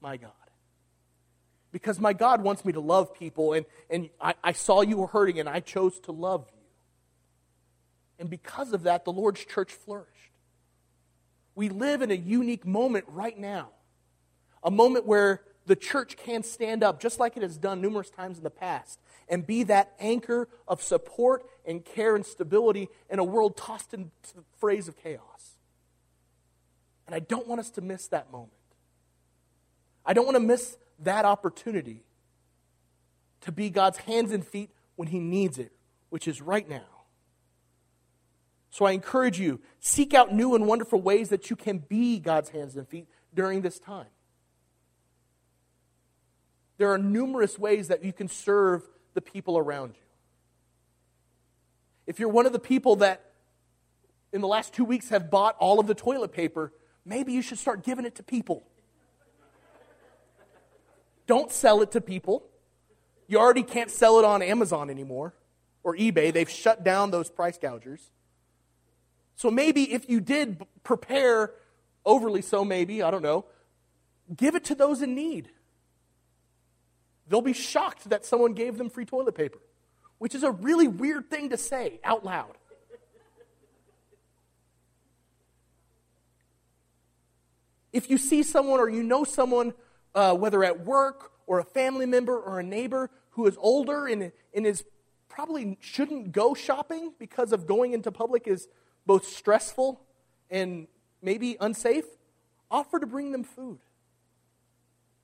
my 0.01 0.17
God. 0.17 0.31
Because 1.71 1.99
my 1.99 2.13
God 2.13 2.41
wants 2.41 2.65
me 2.65 2.73
to 2.73 2.79
love 2.79 3.13
people, 3.13 3.53
and, 3.53 3.65
and 3.91 4.09
I, 4.19 4.33
I 4.43 4.53
saw 4.53 4.81
you 4.81 4.97
were 4.97 5.07
hurting, 5.07 5.39
and 5.39 5.47
I 5.47 5.59
chose 5.59 5.99
to 6.01 6.11
love 6.11 6.47
you. 6.51 6.63
And 8.17 8.29
because 8.29 8.73
of 8.73 8.83
that, 8.83 9.05
the 9.05 9.11
Lord's 9.11 9.45
church 9.45 9.71
flourished. 9.73 10.14
We 11.55 11.69
live 11.69 12.01
in 12.01 12.11
a 12.11 12.15
unique 12.15 12.65
moment 12.65 13.05
right 13.07 13.37
now, 13.37 13.69
a 14.61 14.69
moment 14.69 15.05
where 15.05 15.41
the 15.65 15.75
church 15.75 16.17
can 16.17 16.43
stand 16.43 16.83
up, 16.83 16.99
just 16.99 17.19
like 17.19 17.37
it 17.37 17.43
has 17.43 17.57
done 17.57 17.81
numerous 17.81 18.09
times 18.09 18.37
in 18.37 18.43
the 18.43 18.49
past, 18.49 18.99
and 19.27 19.47
be 19.47 19.63
that 19.63 19.93
anchor 19.99 20.47
of 20.67 20.83
support 20.83 21.45
and 21.65 21.83
care 21.83 22.15
and 22.15 22.25
stability 22.25 22.89
in 23.09 23.19
a 23.19 23.23
world 23.23 23.57
tossed 23.57 23.93
into 23.93 24.09
the 24.35 24.43
phrase 24.59 24.87
of 24.87 24.95
chaos. 25.01 25.57
And 27.07 27.15
I 27.15 27.19
don't 27.19 27.47
want 27.47 27.59
us 27.59 27.69
to 27.71 27.81
miss 27.81 28.07
that 28.07 28.31
moment. 28.31 28.51
I 30.05 30.13
don't 30.13 30.25
want 30.25 30.35
to 30.35 30.43
miss 30.43 30.77
that 30.99 31.25
opportunity 31.25 32.03
to 33.41 33.51
be 33.51 33.69
God's 33.69 33.99
hands 33.99 34.31
and 34.31 34.45
feet 34.45 34.69
when 34.95 35.07
He 35.07 35.19
needs 35.19 35.57
it, 35.57 35.71
which 36.09 36.27
is 36.27 36.41
right 36.41 36.67
now. 36.67 36.94
So 38.75 38.83
I 38.83 38.91
encourage 38.91 39.39
you, 39.39 39.61
seek 39.79 40.13
out 40.13 40.33
new 40.33 40.53
and 40.53 40.67
wonderful 40.67 41.01
ways 41.01 41.29
that 41.29 41.49
you 41.49 41.55
can 41.55 41.77
be 41.77 42.19
God's 42.19 42.49
hands 42.49 42.75
and 42.75 42.85
feet 42.85 43.07
during 43.33 43.61
this 43.61 43.79
time. 43.79 44.09
There 46.77 46.91
are 46.91 46.97
numerous 46.97 47.57
ways 47.57 47.87
that 47.87 48.03
you 48.03 48.11
can 48.11 48.27
serve 48.27 48.85
the 49.13 49.21
people 49.21 49.57
around 49.57 49.93
you. 49.95 50.03
If 52.05 52.19
you're 52.19 52.27
one 52.27 52.45
of 52.45 52.51
the 52.51 52.59
people 52.59 52.97
that 52.97 53.31
in 54.33 54.41
the 54.41 54.47
last 54.49 54.73
two 54.73 54.83
weeks 54.83 55.07
have 55.07 55.31
bought 55.31 55.55
all 55.57 55.79
of 55.79 55.87
the 55.87 55.95
toilet 55.95 56.33
paper, 56.33 56.73
maybe 57.05 57.31
you 57.31 57.41
should 57.41 57.59
start 57.59 57.81
giving 57.81 58.03
it 58.03 58.15
to 58.15 58.23
people. 58.23 58.67
Don't 61.27 61.49
sell 61.49 61.81
it 61.81 61.91
to 61.91 62.01
people. 62.01 62.43
You 63.29 63.39
already 63.39 63.63
can't 63.63 63.89
sell 63.89 64.19
it 64.19 64.25
on 64.25 64.41
Amazon 64.41 64.89
anymore 64.89 65.33
or 65.81 65.95
eBay. 65.95 66.33
They've 66.33 66.49
shut 66.49 66.83
down 66.83 67.11
those 67.11 67.29
price 67.29 67.57
gougers. 67.57 68.11
So 69.35 69.51
maybe 69.51 69.93
if 69.93 70.09
you 70.09 70.21
did 70.21 70.65
prepare 70.83 71.51
overly 72.05 72.41
so, 72.41 72.63
maybe, 72.63 73.01
I 73.01 73.11
don't 73.11 73.23
know, 73.23 73.45
give 74.35 74.55
it 74.55 74.65
to 74.65 74.75
those 74.75 75.01
in 75.01 75.13
need. 75.15 75.49
They'll 77.27 77.41
be 77.41 77.53
shocked 77.53 78.09
that 78.09 78.25
someone 78.25 78.53
gave 78.53 78.77
them 78.77 78.89
free 78.89 79.05
toilet 79.05 79.35
paper, 79.35 79.59
which 80.19 80.35
is 80.35 80.43
a 80.43 80.51
really 80.51 80.87
weird 80.87 81.29
thing 81.29 81.49
to 81.49 81.57
say 81.57 81.99
out 82.03 82.23
loud. 82.23 82.57
If 87.91 88.09
you 88.09 88.17
see 88.17 88.43
someone 88.43 88.79
or 88.79 88.89
you 88.89 89.03
know 89.03 89.23
someone, 89.23 89.73
uh, 90.13 90.35
whether 90.35 90.63
at 90.63 90.85
work 90.85 91.31
or 91.47 91.59
a 91.59 91.63
family 91.63 92.05
member 92.05 92.37
or 92.37 92.59
a 92.59 92.63
neighbor 92.63 93.09
who 93.31 93.47
is 93.47 93.57
older 93.59 94.05
and, 94.05 94.31
and 94.53 94.65
is 94.65 94.83
probably 95.29 95.77
shouldn't 95.81 96.31
go 96.31 96.53
shopping 96.53 97.13
because 97.19 97.51
of 97.51 97.65
going 97.65 97.93
into 97.93 98.11
public 98.11 98.47
is 98.47 98.67
both 99.05 99.27
stressful 99.27 100.01
and 100.49 100.87
maybe 101.21 101.57
unsafe, 101.59 102.05
offer 102.69 102.99
to 102.99 103.05
bring 103.05 103.31
them 103.31 103.43
food. 103.43 103.79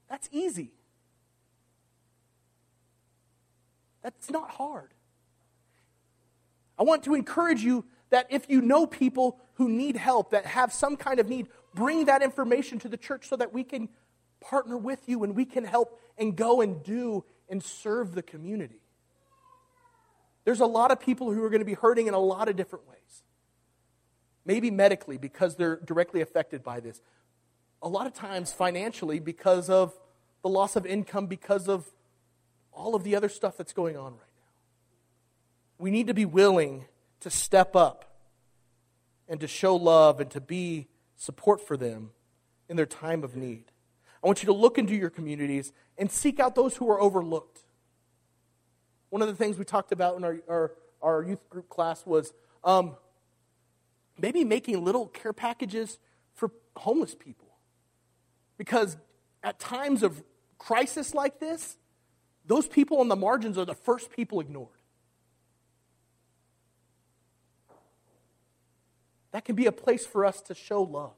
That's 0.10 0.30
easy. 0.32 0.72
That's 4.04 4.30
not 4.30 4.50
hard. 4.52 4.94
I 6.78 6.84
want 6.84 7.04
to 7.04 7.14
encourage 7.14 7.64
you 7.64 7.86
that 8.10 8.28
if 8.30 8.50
you 8.50 8.62
know 8.62 8.86
people 8.86 9.40
who 9.54 9.70
need 9.70 9.96
help, 9.96 10.32
that 10.32 10.46
have 10.46 10.74
some 10.74 10.98
kind 10.98 11.20
of 11.20 11.30
need, 11.30 11.48
bring 11.74 12.06
that 12.06 12.22
information 12.22 12.80
to 12.80 12.90
the 12.90 12.98
church 12.98 13.28
so 13.28 13.36
that 13.36 13.54
we 13.54 13.64
can 13.64 13.88
partner 14.42 14.78
with 14.78 15.08
you 15.08 15.24
and 15.24 15.36
we 15.36 15.46
can 15.46 15.64
help 15.64 16.00
and 16.18 16.36
go 16.36 16.62
and 16.62 16.84
do 16.84 17.24
and 17.48 17.64
serve 17.64 18.16
the 18.16 18.24
community. 18.24 18.82
There's 20.44 20.60
a 20.60 20.66
lot 20.66 20.92
of 20.92 21.00
people 21.00 21.32
who 21.32 21.44
are 21.44 21.50
going 21.50 21.60
to 21.60 21.66
be 21.66 21.76
hurting 21.76 22.08
in 22.08 22.14
a 22.14 22.20
lot 22.20 22.50
of 22.50 22.56
different 22.56 22.88
ways. 22.88 23.24
Maybe 24.46 24.72
medically 24.72 25.18
because 25.18 25.56
they're 25.56 25.78
directly 25.78 26.22
affected 26.22 26.64
by 26.64 26.80
this. 26.80 27.02
A 27.82 27.88
lot 27.88 28.08
of 28.08 28.14
times 28.14 28.52
financially 28.52 29.20
because 29.20 29.70
of 29.70 29.94
the 30.42 30.50
loss 30.50 30.76
of 30.76 30.86
income, 30.86 31.28
because 31.28 31.68
of 31.68 31.86
all 32.72 32.96
of 32.96 33.04
the 33.04 33.16
other 33.16 33.30
stuff 33.30 33.58
that's 33.58 33.74
going 33.74 33.98
on 33.98 34.14
right 34.14 34.14
now. 34.14 34.50
We 35.78 35.92
need 35.92 36.08
to 36.08 36.14
be 36.14 36.26
willing 36.26 36.86
to 37.20 37.30
step 37.30 37.76
up 37.76 38.12
and 39.28 39.40
to 39.40 39.48
show 39.48 39.76
love 39.76 40.20
and 40.20 40.30
to 40.32 40.42
be 40.42 40.88
support 41.16 41.66
for 41.66 41.78
them 41.78 42.12
in 42.68 42.78
their 42.78 42.86
time 42.86 43.24
of 43.24 43.36
need. 43.36 43.66
I 44.24 44.28
want 44.28 44.44
you 44.44 44.48
to 44.48 44.54
look 44.54 44.78
into 44.78 44.96
your 44.96 45.10
communities 45.10 45.74
and 45.98 46.12
seek 46.12 46.40
out 46.40 46.56
those 46.56 46.78
who 46.78 46.90
are 46.90 47.00
overlooked. 47.00 47.60
One 49.10 49.22
of 49.22 49.28
the 49.28 49.36
things 49.36 49.58
we 49.58 49.66
talked 49.66 49.92
about 49.92 50.18
in 50.18 50.24
our, 50.24 50.38
our, 50.48 50.72
our 51.02 51.24
youth 51.24 51.50
group 51.50 51.70
class 51.70 52.06
was 52.06 52.34
um, 52.64 52.96
maybe 54.22 54.44
making 54.44 54.84
little 54.84 55.08
care 55.08 55.34
packages 55.34 56.00
for 56.34 56.52
homeless 56.78 57.16
people. 57.16 57.48
Because 58.58 58.98
at 59.44 59.60
times 59.60 60.04
of 60.04 60.24
crisis 60.58 61.14
like 61.14 61.40
this, 61.40 61.78
those 62.46 62.68
people 62.68 63.00
on 63.00 63.08
the 63.08 63.16
margins 63.16 63.58
are 63.58 63.66
the 63.66 63.76
first 63.76 64.12
people 64.12 64.40
ignored. 64.40 64.70
That 69.32 69.46
can 69.46 69.56
be 69.56 69.66
a 69.66 69.72
place 69.72 70.06
for 70.06 70.26
us 70.26 70.42
to 70.44 70.54
show 70.54 70.84
love 70.84 71.14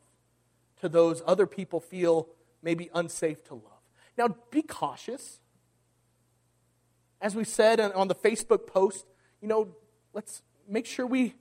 to 0.81 0.89
those 0.89 1.21
other 1.25 1.47
people 1.47 1.79
feel 1.79 2.27
maybe 2.61 2.89
unsafe 2.93 3.43
to 3.45 3.55
love. 3.55 3.81
Now, 4.17 4.35
be 4.51 4.61
cautious. 4.61 5.39
As 7.19 7.35
we 7.35 7.43
said 7.43 7.79
on 7.79 8.07
the 8.07 8.15
Facebook 8.15 8.67
post, 8.67 9.05
you 9.41 9.47
know, 9.47 9.69
let's 10.13 10.43
make 10.67 10.85
sure 10.85 11.07
we 11.07 11.35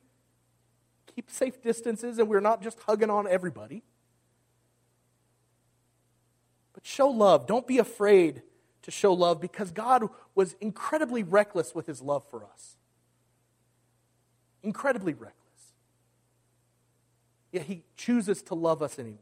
keep 1.06 1.30
safe 1.30 1.62
distances 1.62 2.18
and 2.18 2.28
we're 2.28 2.40
not 2.40 2.62
just 2.62 2.78
hugging 2.80 3.10
on 3.10 3.26
everybody. 3.26 3.82
But 6.72 6.86
show 6.86 7.08
love. 7.08 7.46
Don't 7.46 7.66
be 7.66 7.78
afraid 7.78 8.42
to 8.82 8.90
show 8.90 9.12
love 9.12 9.40
because 9.40 9.70
God 9.70 10.08
was 10.34 10.54
incredibly 10.60 11.22
reckless 11.22 11.74
with 11.74 11.86
his 11.86 12.00
love 12.00 12.24
for 12.30 12.44
us. 12.44 12.76
Incredibly 14.62 15.12
reckless. 15.12 15.36
Yet 17.52 17.64
he 17.64 17.82
chooses 17.96 18.42
to 18.44 18.54
love 18.54 18.82
us 18.82 18.98
anyway. 18.98 19.18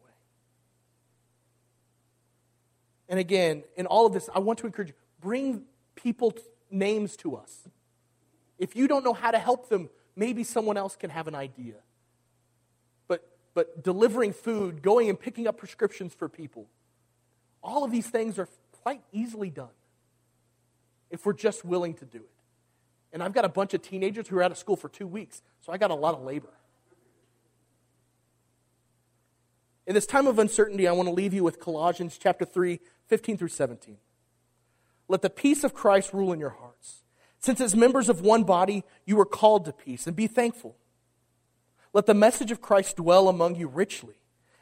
And 3.08 3.18
again, 3.18 3.64
in 3.76 3.86
all 3.86 4.06
of 4.06 4.12
this, 4.12 4.30
I 4.34 4.38
want 4.38 4.60
to 4.60 4.66
encourage 4.66 4.88
you 4.88 4.94
bring 5.20 5.64
people 5.96 6.32
names 6.70 7.16
to 7.16 7.36
us. 7.36 7.68
If 8.58 8.76
you 8.76 8.86
don't 8.86 9.04
know 9.04 9.12
how 9.12 9.32
to 9.32 9.38
help 9.38 9.68
them, 9.68 9.90
maybe 10.20 10.44
someone 10.44 10.76
else 10.76 10.96
can 10.96 11.08
have 11.08 11.26
an 11.26 11.34
idea. 11.34 11.76
But, 13.08 13.26
but 13.54 13.82
delivering 13.82 14.34
food, 14.34 14.82
going 14.82 15.08
and 15.08 15.18
picking 15.18 15.48
up 15.48 15.56
prescriptions 15.56 16.12
for 16.12 16.28
people, 16.28 16.66
all 17.62 17.84
of 17.84 17.90
these 17.90 18.06
things 18.06 18.38
are 18.38 18.48
quite 18.82 19.00
easily 19.12 19.48
done 19.48 19.74
if 21.10 21.24
we're 21.24 21.32
just 21.32 21.64
willing 21.64 21.94
to 21.94 22.04
do 22.04 22.18
it. 22.18 22.30
And 23.12 23.22
I've 23.22 23.32
got 23.32 23.46
a 23.46 23.48
bunch 23.48 23.72
of 23.74 23.80
teenagers 23.80 24.28
who 24.28 24.36
are 24.36 24.42
out 24.42 24.52
of 24.52 24.58
school 24.58 24.76
for 24.76 24.90
two 24.90 25.06
weeks, 25.06 25.40
so 25.60 25.72
I 25.72 25.78
got 25.78 25.90
a 25.90 25.94
lot 25.94 26.14
of 26.14 26.22
labor. 26.22 26.52
In 29.86 29.94
this 29.94 30.06
time 30.06 30.26
of 30.26 30.38
uncertainty, 30.38 30.86
I 30.86 30.92
want 30.92 31.08
to 31.08 31.14
leave 31.14 31.32
you 31.32 31.42
with 31.42 31.58
Colossians 31.58 32.18
chapter 32.20 32.44
3, 32.44 32.78
15 33.08 33.38
through 33.38 33.48
17. 33.48 33.96
Let 35.08 35.22
the 35.22 35.30
peace 35.30 35.64
of 35.64 35.72
Christ 35.74 36.12
rule 36.12 36.32
in 36.32 36.38
your 36.38 36.50
hearts 36.50 37.00
Since 37.40 37.60
as 37.60 37.74
members 37.74 38.08
of 38.08 38.20
one 38.20 38.44
body, 38.44 38.84
you 39.06 39.16
were 39.16 39.24
called 39.24 39.64
to 39.64 39.72
peace, 39.72 40.06
and 40.06 40.14
be 40.14 40.26
thankful. 40.26 40.76
Let 41.92 42.06
the 42.06 42.14
message 42.14 42.50
of 42.50 42.60
Christ 42.60 42.96
dwell 42.96 43.28
among 43.28 43.56
you 43.56 43.66
richly, 43.66 44.14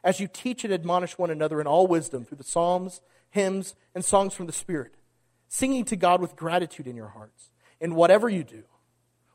as 0.03 0.21
you 0.21 0.29
teach 0.29 0.65
and 0.65 0.73
admonish 0.73 1.19
one 1.19 1.31
another 1.31 1.61
in 1.61 1.67
all 1.67 1.87
wisdom 1.87 2.25
through 2.25 2.39
the 2.39 2.45
psalms, 2.45 3.01
hymns, 3.31 3.75
and 3.95 4.05
songs 4.05 4.33
from 4.33 4.47
the 4.47 4.53
Spirit, 4.53 4.95
singing 5.49 5.85
to 5.87 5.97
God 5.97 6.21
with 6.21 6.37
gratitude 6.37 6.87
in 6.87 6.97
your 6.97 7.09
hearts. 7.09 7.51
And 7.81 7.97
whatever 7.97 8.29
you 8.29 8.45
do, 8.45 8.63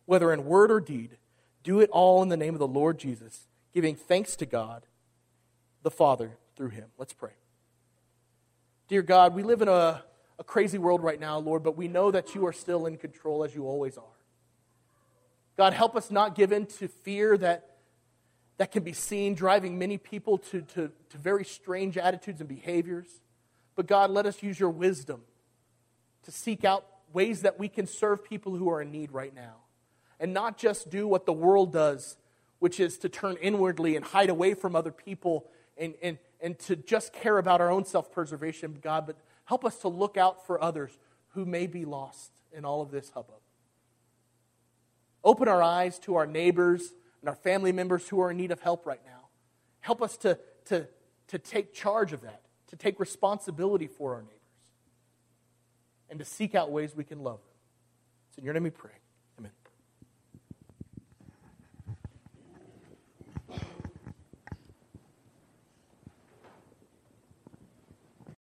whether 0.06 0.32
in 0.34 0.46
word 0.46 0.72
or 0.72 0.80
deed, 0.80 1.18
do 1.64 1.82
it 1.82 1.90
all 1.92 2.24
in 2.24 2.30
the 2.30 2.38
name 2.38 2.54
of 2.56 2.60
the 2.60 2.68
Lord 2.68 2.98
Jesus, 2.98 3.48
giving 3.74 3.96
thanks 3.96 4.36
to 4.38 4.46
God, 4.46 4.86
the 5.82 5.92
Father, 5.92 6.38
through 6.56 6.70
him. 6.70 6.86
Let's 6.98 7.14
pray. 7.14 7.32
Dear 8.88 9.02
God, 9.02 9.36
we 9.36 9.44
live 9.44 9.62
in 9.62 9.68
a 9.68 10.04
a 10.44 10.46
crazy 10.46 10.78
world 10.78 11.02
right 11.02 11.22
now, 11.22 11.38
Lord, 11.38 11.64
but 11.64 11.78
we 11.78 11.88
know 11.88 12.12
that 12.12 12.36
you 12.36 12.46
are 12.46 12.52
still 12.52 12.86
in 12.86 12.98
control 12.98 13.46
as 13.46 13.56
you 13.56 13.66
always 13.66 13.98
are. 13.98 14.04
God, 15.56 15.72
help 15.72 15.96
us 15.96 16.12
not 16.12 16.36
give 16.36 16.52
in 16.52 16.66
to 16.66 16.90
fear 16.90 17.38
that, 17.38 17.78
that 18.58 18.70
can 18.70 18.84
be 18.84 18.92
seen 18.92 19.36
driving 19.36 19.80
many 19.80 19.98
people 19.98 20.38
to, 20.40 20.62
to, 20.62 20.92
to 21.12 21.18
very 21.18 21.46
strange 21.46 21.98
attitudes 21.98 22.42
and 22.42 22.50
behaviors. 22.50 23.08
But 23.78 23.88
God, 23.88 24.12
let 24.12 24.26
us 24.26 24.44
use 24.44 24.60
your 24.60 24.70
wisdom 24.70 25.22
to 26.24 26.32
seek 26.32 26.66
out 26.66 26.86
ways 27.14 27.44
that 27.44 27.58
we 27.58 27.70
can 27.70 27.88
serve 27.88 28.26
people 28.26 28.58
who 28.58 28.70
are 28.70 28.82
in 28.82 28.92
need 28.92 29.14
right 29.14 29.34
now. 29.34 29.56
And 30.20 30.34
not 30.34 30.58
just 30.58 30.90
do 30.90 31.08
what 31.08 31.26
the 31.26 31.32
world 31.32 31.72
does, 31.72 32.18
which 32.60 32.82
is 32.82 32.98
to 32.98 33.08
turn 33.08 33.38
inwardly 33.42 33.96
and 33.96 34.04
hide 34.04 34.30
away 34.30 34.56
from 34.56 34.76
other 34.76 34.92
people 34.92 35.46
and, 35.78 35.94
and, 36.02 36.18
and 36.42 36.60
to 36.60 36.76
just 36.76 37.14
care 37.14 37.38
about 37.38 37.62
our 37.62 37.72
own 37.72 37.86
self 37.86 38.12
preservation, 38.12 38.78
God, 38.82 39.06
but 39.08 39.16
Help 39.46 39.66
us 39.66 39.78
to 39.80 39.88
look 39.88 40.18
out 40.18 40.46
for 40.46 40.62
others 40.64 40.98
who 41.30 41.46
may 41.46 41.68
be 41.68 41.86
lost 41.86 42.32
in 42.52 42.66
all 42.66 42.82
of 42.82 42.92
this 42.92 43.10
hubbub. 43.10 43.42
Open 45.24 45.48
our 45.48 45.62
eyes 45.64 46.00
to 46.00 46.16
our 46.16 46.26
neighbors 46.26 46.94
and 47.22 47.30
our 47.30 47.36
family 47.36 47.72
members 47.72 48.08
who 48.10 48.20
are 48.22 48.32
in 48.32 48.38
need 48.38 48.52
of 48.52 48.60
help 48.60 48.86
right 48.86 49.02
now. 49.06 49.30
Help 49.80 50.02
us 50.02 50.18
to, 50.18 50.38
to, 50.66 50.88
to 51.28 51.38
take 51.38 51.74
charge 51.74 52.14
of 52.14 52.22
that, 52.22 52.42
to 52.68 52.76
take 52.76 53.00
responsibility 53.00 53.88
for 53.88 54.16
our 54.16 54.22
neighbors, 54.22 54.38
and 56.10 56.20
to 56.20 56.26
seek 56.26 56.56
out 56.56 56.72
ways 56.72 56.96
we 56.96 57.04
can 57.04 57.20
love 57.20 57.40
them. 57.40 57.56
It's 58.30 58.38
in 58.38 58.44
your 58.44 58.54
name 58.54 58.64
we 58.64 58.70
pray. 58.70 58.92